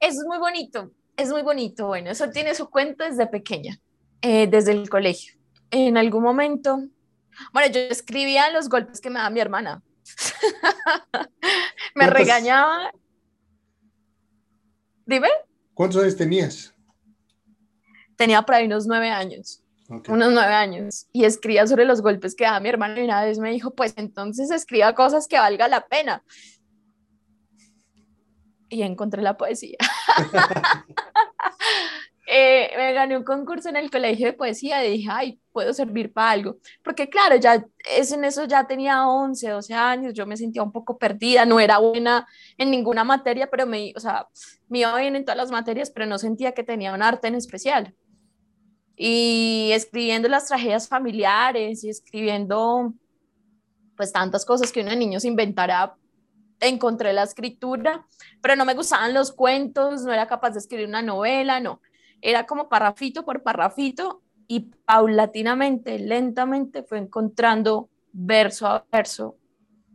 Es 0.00 0.16
muy 0.26 0.38
bonito, 0.38 0.92
es 1.16 1.30
muy 1.30 1.42
bonito. 1.42 1.86
Bueno, 1.86 2.10
eso 2.10 2.30
tiene 2.30 2.54
su 2.54 2.68
cuento 2.68 3.04
desde 3.04 3.26
pequeña, 3.26 3.80
eh, 4.22 4.46
desde 4.46 4.72
el 4.72 4.88
colegio. 4.88 5.34
En 5.70 5.96
algún 5.96 6.22
momento, 6.22 6.78
bueno, 7.52 7.72
yo 7.72 7.80
escribía 7.80 8.50
los 8.50 8.68
golpes 8.68 9.00
que 9.00 9.10
me 9.10 9.18
daba 9.18 9.30
mi 9.30 9.40
hermana. 9.40 9.82
me 11.94 12.06
regañaba. 12.08 12.90
Dime. 15.04 15.28
¿Cuántos 15.74 16.02
años 16.02 16.16
tenías? 16.16 16.74
Tenía 18.16 18.42
por 18.42 18.54
ahí 18.54 18.66
unos 18.66 18.86
nueve 18.86 19.10
años. 19.10 19.62
Unos 19.88 20.32
nueve 20.32 20.54
años. 20.54 21.06
Y 21.12 21.24
escribía 21.24 21.66
sobre 21.66 21.84
los 21.84 22.02
golpes 22.02 22.34
que 22.34 22.44
daba 22.44 22.60
mi 22.60 22.68
hermana 22.68 23.00
y 23.00 23.04
una 23.04 23.24
vez 23.24 23.38
me 23.38 23.50
dijo, 23.50 23.72
pues 23.72 23.94
entonces 23.96 24.50
escriba 24.50 24.94
cosas 24.94 25.28
que 25.28 25.38
valga 25.38 25.68
la 25.68 25.86
pena 25.86 26.22
y 28.78 28.82
encontré 28.82 29.22
la 29.22 29.36
poesía. 29.36 29.78
Eh, 32.28 32.72
me 32.76 32.92
gané 32.92 33.16
un 33.16 33.22
concurso 33.22 33.68
en 33.68 33.76
el 33.76 33.88
colegio 33.88 34.26
de 34.26 34.32
poesía 34.32 34.84
y 34.84 34.98
dije, 34.98 35.08
ay, 35.10 35.40
puedo 35.52 35.72
servir 35.72 36.12
para 36.12 36.32
algo. 36.32 36.56
Porque 36.82 37.08
claro, 37.08 37.36
ya 37.36 37.64
es 37.88 38.10
en 38.10 38.24
eso 38.24 38.44
ya 38.46 38.66
tenía 38.66 39.06
11, 39.06 39.48
12 39.48 39.74
años, 39.74 40.12
yo 40.12 40.26
me 40.26 40.36
sentía 40.36 40.64
un 40.64 40.72
poco 40.72 40.98
perdida, 40.98 41.46
no 41.46 41.60
era 41.60 41.78
buena 41.78 42.26
en 42.58 42.72
ninguna 42.72 43.04
materia, 43.04 43.48
pero 43.48 43.64
me, 43.64 43.92
o 43.94 44.28
iba 44.70 44.98
bien 44.98 45.14
en 45.14 45.24
todas 45.24 45.36
las 45.36 45.52
materias, 45.52 45.90
pero 45.90 46.04
no 46.06 46.18
sentía 46.18 46.50
que 46.50 46.64
tenía 46.64 46.92
un 46.92 47.02
arte 47.02 47.28
en 47.28 47.36
especial. 47.36 47.94
Y 48.96 49.70
escribiendo 49.72 50.28
las 50.28 50.46
tragedias 50.46 50.88
familiares 50.88 51.84
y 51.84 51.90
escribiendo 51.90 52.92
pues 53.96 54.12
tantas 54.12 54.44
cosas 54.44 54.72
que 54.72 54.80
un 54.80 54.98
niño 54.98 55.20
se 55.20 55.28
inventará 55.28 55.94
encontré 56.60 57.12
la 57.12 57.22
escritura, 57.22 58.06
pero 58.40 58.56
no 58.56 58.64
me 58.64 58.74
gustaban 58.74 59.14
los 59.14 59.32
cuentos, 59.32 60.02
no 60.04 60.12
era 60.12 60.26
capaz 60.26 60.50
de 60.50 60.58
escribir 60.58 60.88
una 60.88 61.02
novela, 61.02 61.60
no. 61.60 61.80
Era 62.20 62.46
como 62.46 62.68
parrafito 62.68 63.24
por 63.24 63.42
parrafito 63.42 64.22
y 64.48 64.70
paulatinamente, 64.84 65.98
lentamente 65.98 66.82
fue 66.82 66.98
encontrando 66.98 67.90
verso 68.12 68.66
a 68.66 68.86
verso 68.90 69.36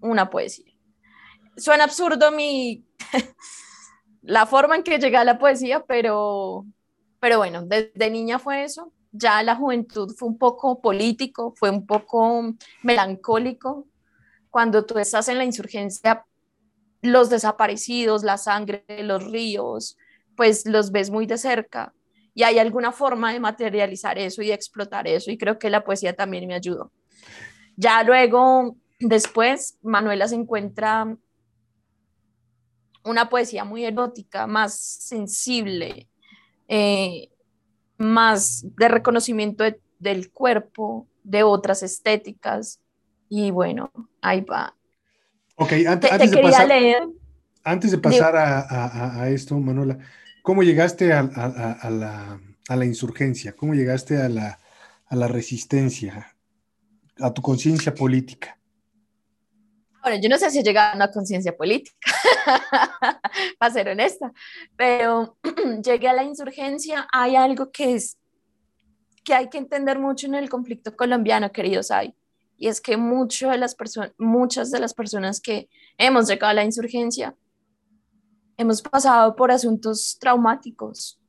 una 0.02 0.30
poesía. 0.30 0.74
Suena 1.58 1.86
absurdo 1.86 2.32
mi 2.32 2.86
la 4.22 4.46
forma 4.46 4.76
en 4.76 4.84
que 4.84 5.00
llegué 5.00 5.18
a 5.18 5.24
la 5.24 5.40
poesía, 5.40 5.84
pero 5.86 6.66
pero 7.22 7.38
bueno, 7.38 7.62
desde 7.64 8.10
niña 8.10 8.40
fue 8.40 8.64
eso. 8.64 8.92
Ya 9.12 9.44
la 9.44 9.56
juventud 9.56 10.14
fue 10.18 10.28
un 10.28 10.40
poco 10.40 10.82
político, 10.82 11.54
fue 11.56 11.70
un 11.70 11.86
poco 11.86 12.56
melancólico. 12.82 13.88
Cuando 14.50 14.86
tú 14.86 14.98
estás 14.98 15.28
en 15.28 15.38
la 15.38 15.46
insurgencia, 15.46 16.26
los 17.02 17.30
desaparecidos, 17.30 18.24
la 18.24 18.38
sangre, 18.38 18.84
los 19.04 19.24
ríos, 19.32 19.98
pues 20.36 20.66
los 20.66 20.92
ves 20.92 21.10
muy 21.10 21.26
de 21.26 21.38
cerca 21.38 21.94
y 22.34 22.44
hay 22.44 22.60
alguna 22.60 22.92
forma 22.92 23.34
de 23.34 23.40
materializar 23.40 24.18
eso 24.18 24.42
y 24.42 24.48
de 24.48 24.54
explotar 24.54 25.08
eso 25.08 25.32
y 25.32 25.38
creo 25.38 25.60
que 25.60 25.70
la 25.70 25.84
poesía 25.84 26.16
también 26.16 26.48
me 26.48 26.54
ayudó. 26.54 26.92
Ya 27.76 28.04
luego, 28.04 28.78
después, 29.00 29.78
Manuela 29.82 30.28
se 30.28 30.36
encuentra 30.36 31.18
una 33.04 33.30
poesía 33.30 33.66
muy 33.66 33.84
erótica, 33.84 34.48
más 34.48 34.76
sensible, 34.76 36.08
eh, 36.68 37.30
más 37.98 38.66
de 38.76 38.88
reconocimiento 38.88 39.64
del 40.00 40.32
cuerpo, 40.32 41.08
de 41.24 41.44
otras 41.44 41.84
estéticas 41.84 42.82
y 43.30 43.52
bueno, 43.52 43.92
ahí 44.22 44.42
va. 44.42 44.76
Ok, 45.62 45.74
antes, 45.88 46.32
de 46.32 46.42
pasar, 46.42 46.72
antes 47.64 47.92
de 47.92 47.98
pasar 48.00 48.36
a, 48.36 49.30
esto, 49.30 49.56
Manuela, 49.60 50.00
¿cómo 50.42 50.64
llegaste 50.64 51.14
a, 51.14 51.22
la, 52.68 52.86
insurgencia? 52.86 53.56
¿Cómo 53.56 53.76
llegaste 53.76 54.18
a 54.18 54.28
la, 54.28 55.28
resistencia, 55.28 56.36
a 57.20 57.32
tu 57.32 57.44
conciencia 57.44 57.94
política? 57.94 58.58
Bueno, 60.02 60.20
yo 60.20 60.30
no 60.30 60.40
sé 60.40 60.50
si 60.50 60.58
he 60.58 60.64
llegado 60.64 60.94
a 60.94 60.96
una 60.96 61.12
conciencia 61.12 61.56
política, 61.56 61.96
para 63.60 63.72
ser 63.72 63.88
honesta, 63.90 64.34
pero 64.76 65.38
llegué 65.86 66.10
a 66.10 66.14
la 66.14 66.24
insurgencia. 66.24 67.08
Hay 67.14 67.36
algo 67.36 67.72
que 67.72 67.94
es 67.94 68.18
que 69.24 69.36
hay 69.36 69.48
que 69.48 69.60
entender 69.60 70.00
mucho 70.00 70.26
en 70.26 70.34
el 70.34 70.50
conflicto 70.50 70.96
colombiano, 70.96 71.52
queridos. 71.52 71.92
Hay 71.92 72.16
y 72.62 72.68
es 72.68 72.80
que 72.80 72.96
de 72.96 73.58
las 73.58 73.76
muchas 74.20 74.70
de 74.70 74.80
las 74.80 74.94
personas 74.94 75.42
que 75.42 75.68
hemos 75.98 76.30
llegado 76.30 76.52
a 76.52 76.54
la 76.54 76.64
insurgencia 76.64 77.36
hemos 78.56 78.84
pasado 78.84 79.36
por 79.36 79.52
asuntos 79.52 80.16
traumáticos, 80.20 81.20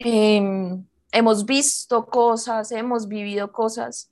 em, 0.00 0.84
hemos 1.12 1.46
visto 1.46 2.04
cosas, 2.04 2.72
hemos 2.72 3.06
vivido 3.06 3.52
cosas. 3.52 4.10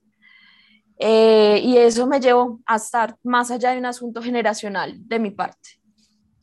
Eh, 1.00 1.60
y 1.64 1.78
eso 1.78 2.06
me 2.06 2.20
llevó 2.20 2.60
a 2.64 2.76
estar 2.76 3.16
más 3.24 3.50
allá 3.50 3.72
de 3.72 3.78
un 3.78 3.86
asunto 3.86 4.22
generacional 4.22 4.94
de 5.08 5.18
mi 5.18 5.32
parte, 5.32 5.80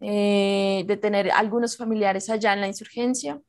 eh, 0.01 0.83
de 0.85 0.97
tener 0.97 1.31
algunos 1.31 1.77
familiares 1.77 2.29
allá 2.29 2.51
en 2.51 2.59
la 2.59 2.67
insurgencia, 2.67 3.39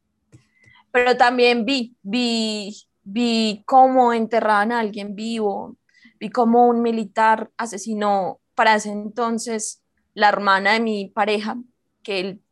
pero 0.93 1.17
también 1.17 1.65
vi, 1.65 1.97
vi, 2.01 2.77
vi 3.03 3.65
cómo 3.67 4.13
enterraban 4.13 4.71
a 4.71 4.79
alguien 4.79 5.17
vivo, 5.17 5.77
vi 6.21 6.31
cómo 6.31 6.69
un 6.69 6.83
militar 6.83 7.51
asesinó 7.57 8.41
para 8.55 8.77
ese 8.77 8.93
entonces 8.93 9.83
la 10.15 10.29
hermana 10.29 10.75
de 10.75 10.81
mi 10.81 11.09
pareja, 11.09 11.57
que 12.03 12.21
él 12.21 12.43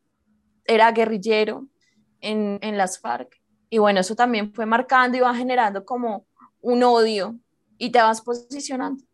era 0.64 0.90
guerrillero 0.92 1.68
en, 2.20 2.58
en 2.62 2.78
las 2.78 2.98
FARC. 2.98 3.40
Y 3.70 3.78
bueno, 3.78 4.00
eso 4.00 4.16
también 4.16 4.52
fue 4.54 4.64
marcando 4.64 5.18
y 5.18 5.20
va 5.20 5.34
generando 5.34 5.84
como 5.84 6.26
un 6.60 6.82
odio 6.82 7.38
y 7.76 7.90
te 7.90 7.98
vas 7.98 8.22
posicionando, 8.22 9.04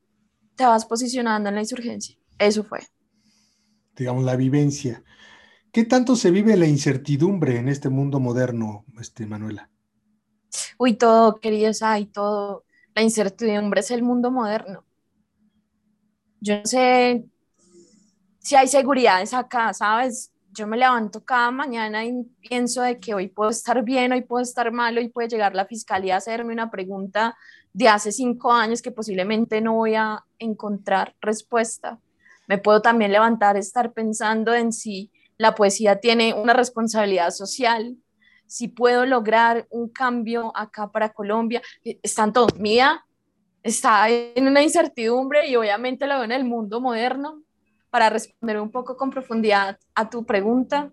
te 0.54 0.64
vas 0.64 0.86
posicionando 0.86 1.48
en 1.48 1.56
la 1.56 1.60
insurgencia. 1.62 2.16
Eso 2.38 2.62
fue. 2.62 2.80
Digamos, 3.96 4.24
la 4.24 4.36
vivencia. 4.36 5.02
¿Qué 5.72 5.84
tanto 5.84 6.14
se 6.14 6.30
vive 6.30 6.56
la 6.56 6.66
incertidumbre 6.66 7.58
en 7.58 7.68
este 7.68 7.88
mundo 7.88 8.20
moderno, 8.20 8.84
este, 9.00 9.26
Manuela? 9.26 9.70
Uy, 10.78 10.94
todo, 10.94 11.40
queridos, 11.40 11.82
hay 11.82 12.06
todo. 12.06 12.64
La 12.94 13.02
incertidumbre 13.02 13.80
es 13.80 13.90
el 13.90 14.02
mundo 14.02 14.30
moderno. 14.30 14.84
Yo 16.40 16.60
no 16.60 16.66
sé 16.66 17.24
si 18.38 18.54
hay 18.54 18.68
seguridades 18.68 19.34
acá, 19.34 19.72
¿sabes? 19.72 20.30
Yo 20.52 20.66
me 20.66 20.76
levanto 20.76 21.24
cada 21.24 21.50
mañana 21.50 22.04
y 22.04 22.22
pienso 22.48 22.82
de 22.82 23.00
que 23.00 23.14
hoy 23.14 23.28
puedo 23.28 23.50
estar 23.50 23.82
bien, 23.82 24.12
hoy 24.12 24.22
puedo 24.22 24.42
estar 24.42 24.70
mal, 24.70 24.96
hoy 24.96 25.08
puede 25.08 25.28
llegar 25.28 25.54
la 25.54 25.66
fiscalía 25.66 26.14
a 26.14 26.18
hacerme 26.18 26.52
una 26.52 26.70
pregunta 26.70 27.36
de 27.72 27.88
hace 27.88 28.12
cinco 28.12 28.52
años 28.52 28.80
que 28.80 28.92
posiblemente 28.92 29.60
no 29.60 29.74
voy 29.74 29.96
a 29.96 30.24
encontrar 30.38 31.16
respuesta. 31.20 31.98
Me 32.46 32.58
puedo 32.58 32.82
también 32.82 33.10
levantar, 33.10 33.56
estar 33.56 33.92
pensando 33.92 34.54
en 34.54 34.72
si 34.72 35.10
la 35.38 35.54
poesía 35.54 35.98
tiene 35.98 36.34
una 36.34 36.52
responsabilidad 36.52 37.30
social, 37.30 37.96
si 38.46 38.68
puedo 38.68 39.06
lograr 39.06 39.66
un 39.70 39.88
cambio 39.88 40.56
acá 40.56 40.90
para 40.90 41.12
Colombia. 41.12 41.62
Están 42.02 42.32
todos, 42.32 42.58
mía, 42.58 43.04
está 43.62 44.08
en 44.08 44.46
una 44.46 44.62
incertidumbre 44.62 45.48
y 45.48 45.56
obviamente 45.56 46.06
lo 46.06 46.14
veo 46.14 46.24
en 46.24 46.32
el 46.32 46.44
mundo 46.44 46.80
moderno 46.80 47.42
para 47.90 48.10
responder 48.10 48.60
un 48.60 48.70
poco 48.70 48.96
con 48.96 49.10
profundidad 49.10 49.78
a 49.94 50.10
tu 50.10 50.24
pregunta. 50.24 50.92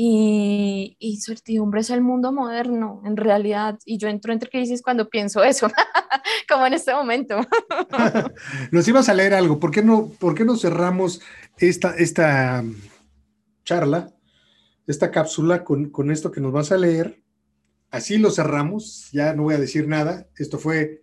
Y 0.00 0.96
incertidumbre 1.00 1.80
es 1.80 1.90
el 1.90 2.02
mundo 2.02 2.30
moderno, 2.30 3.02
en 3.04 3.16
realidad. 3.16 3.78
Y 3.84 3.98
yo 3.98 4.06
entro 4.06 4.32
entre 4.32 4.48
crisis 4.48 4.80
cuando 4.80 5.08
pienso 5.08 5.42
eso, 5.42 5.68
como 6.48 6.66
en 6.66 6.74
este 6.74 6.94
momento. 6.94 7.40
Nos 8.70 8.86
ibas 8.86 9.08
a 9.08 9.14
leer 9.14 9.34
algo. 9.34 9.58
¿Por 9.58 9.72
qué 9.72 9.82
no, 9.82 10.08
por 10.20 10.36
qué 10.36 10.44
no 10.44 10.56
cerramos 10.56 11.20
esta, 11.56 11.96
esta 11.96 12.62
charla 13.64 14.12
esta 14.88 15.10
cápsula 15.10 15.64
con, 15.64 16.10
esto 16.10 16.32
que 16.32 16.40
nos 16.40 16.50
vas 16.50 16.72
a 16.72 16.78
leer. 16.78 17.22
Así 17.90 18.16
lo 18.16 18.30
cerramos, 18.30 19.10
ya 19.12 19.34
no 19.34 19.44
voy 19.44 19.54
a 19.54 19.58
decir 19.58 19.86
nada. 19.86 20.26
Esto 20.36 20.58
fue 20.58 21.02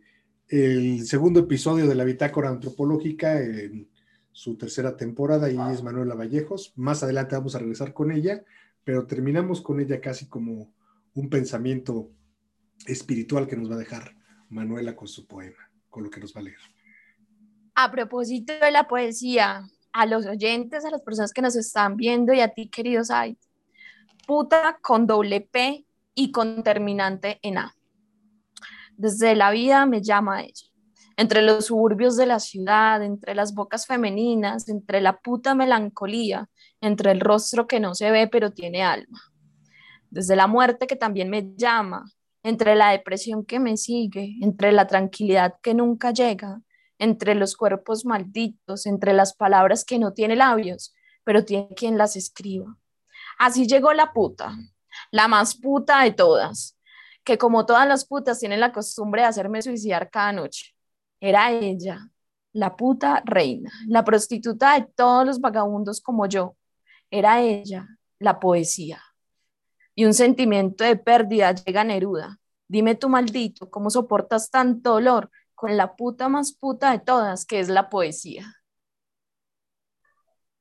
el 0.49 1.05
segundo 1.05 1.41
episodio 1.41 1.87
de 1.87 1.93
la 1.93 2.03
Bitácora 2.03 2.49
Antropológica 2.49 3.39
en 3.39 3.87
su 4.31 4.57
tercera 4.57 4.97
temporada 4.97 5.51
y 5.51 5.57
es 5.71 5.83
Manuela 5.83 6.15
Vallejos. 6.15 6.73
Más 6.75 7.03
adelante 7.03 7.35
vamos 7.35 7.53
a 7.55 7.59
regresar 7.59 7.93
con 7.93 8.11
ella, 8.11 8.43
pero 8.83 9.05
terminamos 9.05 9.61
con 9.61 9.79
ella 9.79 10.01
casi 10.01 10.27
como 10.27 10.73
un 11.13 11.29
pensamiento 11.29 12.09
espiritual 12.87 13.47
que 13.47 13.55
nos 13.55 13.69
va 13.69 13.75
a 13.75 13.79
dejar 13.79 14.15
Manuela 14.49 14.95
con 14.95 15.07
su 15.07 15.27
poema, 15.27 15.69
con 15.91 16.03
lo 16.03 16.09
que 16.09 16.19
nos 16.19 16.35
va 16.35 16.41
a 16.41 16.43
leer. 16.43 16.59
A 17.75 17.91
propósito 17.91 18.53
de 18.59 18.71
la 18.71 18.87
poesía, 18.87 19.69
a 19.93 20.05
los 20.07 20.25
oyentes, 20.25 20.85
a 20.85 20.89
las 20.89 21.01
personas 21.01 21.33
que 21.33 21.43
nos 21.43 21.55
están 21.55 21.97
viendo 21.97 22.33
y 22.33 22.39
a 22.39 22.49
ti, 22.49 22.67
queridos 22.67 23.11
Ay, 23.11 23.37
puta 24.25 24.77
con 24.81 25.07
doble 25.07 25.41
P 25.41 25.85
y 26.13 26.31
con 26.31 26.63
terminante 26.63 27.39
en 27.41 27.57
A. 27.57 27.75
Desde 28.97 29.35
la 29.35 29.51
vida 29.51 29.85
me 29.85 30.01
llama 30.01 30.41
ella. 30.41 30.67
entre 31.17 31.41
los 31.41 31.67
suburbios 31.67 32.17
de 32.17 32.25
la 32.25 32.39
ciudad, 32.39 33.01
entre 33.01 33.35
las 33.35 33.53
bocas 33.53 33.85
femeninas, 33.87 34.67
entre 34.67 34.99
la 34.99 35.17
puta 35.19 35.55
melancolía, 35.55 36.49
entre 36.81 37.11
el 37.11 37.21
rostro 37.21 37.67
que 37.67 37.79
no 37.79 37.95
se 37.95 38.11
ve 38.11 38.27
pero 38.27 38.51
tiene 38.51 38.83
alma, 38.83 39.21
desde 40.09 40.35
la 40.35 40.47
muerte 40.47 40.87
que 40.87 40.95
también 40.95 41.29
me 41.29 41.53
llama, 41.55 42.11
entre 42.43 42.75
la 42.75 42.91
depresión 42.91 43.45
que 43.45 43.59
me 43.59 43.77
sigue, 43.77 44.35
entre 44.41 44.71
la 44.71 44.87
tranquilidad 44.87 45.55
que 45.61 45.73
nunca 45.73 46.11
llega, 46.11 46.61
entre 46.99 47.33
los 47.33 47.55
cuerpos 47.55 48.05
malditos, 48.05 48.85
entre 48.85 49.13
las 49.13 49.35
palabras 49.35 49.83
que 49.85 49.99
no 49.99 50.13
tiene 50.13 50.35
labios, 50.35 50.93
pero 51.23 51.43
tiene 51.43 51.69
quien 51.75 51.97
las 51.97 52.15
escriba. 52.15 52.77
Así 53.37 53.67
llegó 53.67 53.93
la 53.93 54.13
puta, 54.13 54.55
la 55.11 55.27
más 55.27 55.55
puta 55.55 56.03
de 56.03 56.11
todas, 56.11 56.77
que 57.23 57.37
como 57.37 57.65
todas 57.65 57.87
las 57.87 58.05
putas 58.05 58.39
tienen 58.39 58.59
la 58.59 58.71
costumbre 58.71 59.21
de 59.21 59.27
hacerme 59.27 59.61
suicidar 59.61 60.09
cada 60.09 60.31
noche. 60.31 60.75
Era 61.19 61.51
ella, 61.51 62.09
la 62.53 62.75
puta 62.75 63.21
reina, 63.25 63.71
la 63.87 64.05
prostituta 64.05 64.79
de 64.79 64.87
todos 64.95 65.25
los 65.25 65.39
vagabundos 65.41 66.01
como 66.01 66.27
yo. 66.27 66.55
Era 67.11 67.41
ella, 67.41 67.87
la 68.19 68.39
poesía. 68.39 69.01
Y 69.95 70.05
un 70.05 70.13
sentimiento 70.13 70.83
de 70.83 70.95
pérdida 70.95 71.53
llega 71.53 71.81
a 71.81 71.83
Neruda. 71.83 72.39
Dime 72.67 72.95
tú, 72.95 73.09
maldito, 73.09 73.69
¿cómo 73.69 73.89
soportas 73.89 74.49
tanto 74.49 74.93
dolor 74.93 75.31
con 75.53 75.77
la 75.77 75.95
puta 75.95 76.29
más 76.29 76.53
puta 76.53 76.91
de 76.91 76.99
todas, 76.99 77.45
que 77.45 77.59
es 77.59 77.69
la 77.69 77.89
poesía? 77.89 78.53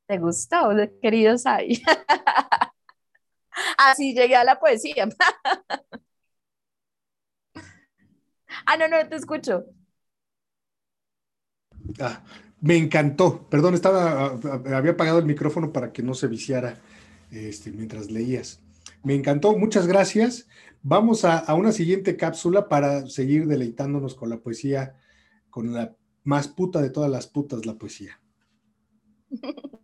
¿Te 0.06 0.18
gustó, 0.18 0.70
querido 1.00 1.38
Sai? 1.38 1.82
Así 3.84 4.14
llegué 4.14 4.36
a 4.36 4.44
la 4.44 4.58
poesía. 4.58 5.08
ah, 8.66 8.76
no, 8.78 8.88
no, 8.88 9.08
te 9.08 9.16
escucho. 9.16 9.64
Ah, 12.00 12.22
me 12.60 12.76
encantó. 12.76 13.48
Perdón, 13.48 13.74
estaba, 13.74 14.38
había 14.74 14.92
apagado 14.92 15.18
el 15.18 15.26
micrófono 15.26 15.72
para 15.72 15.92
que 15.92 16.02
no 16.02 16.14
se 16.14 16.28
viciara 16.28 16.78
este, 17.30 17.70
mientras 17.72 18.10
leías. 18.10 18.60
Me 19.02 19.14
encantó, 19.14 19.56
muchas 19.56 19.86
gracias. 19.86 20.48
Vamos 20.82 21.24
a, 21.24 21.38
a, 21.38 21.54
una 21.54 21.72
siguiente 21.72 22.16
cápsula 22.16 22.68
para 22.68 23.06
seguir 23.06 23.46
deleitándonos 23.46 24.14
con 24.14 24.30
la 24.30 24.38
poesía, 24.38 24.96
con 25.50 25.72
la 25.74 25.94
más 26.22 26.48
puta 26.48 26.80
de 26.80 26.90
todas 26.90 27.10
las 27.10 27.26
putas, 27.26 27.66
la 27.66 27.74
poesía. 27.74 28.20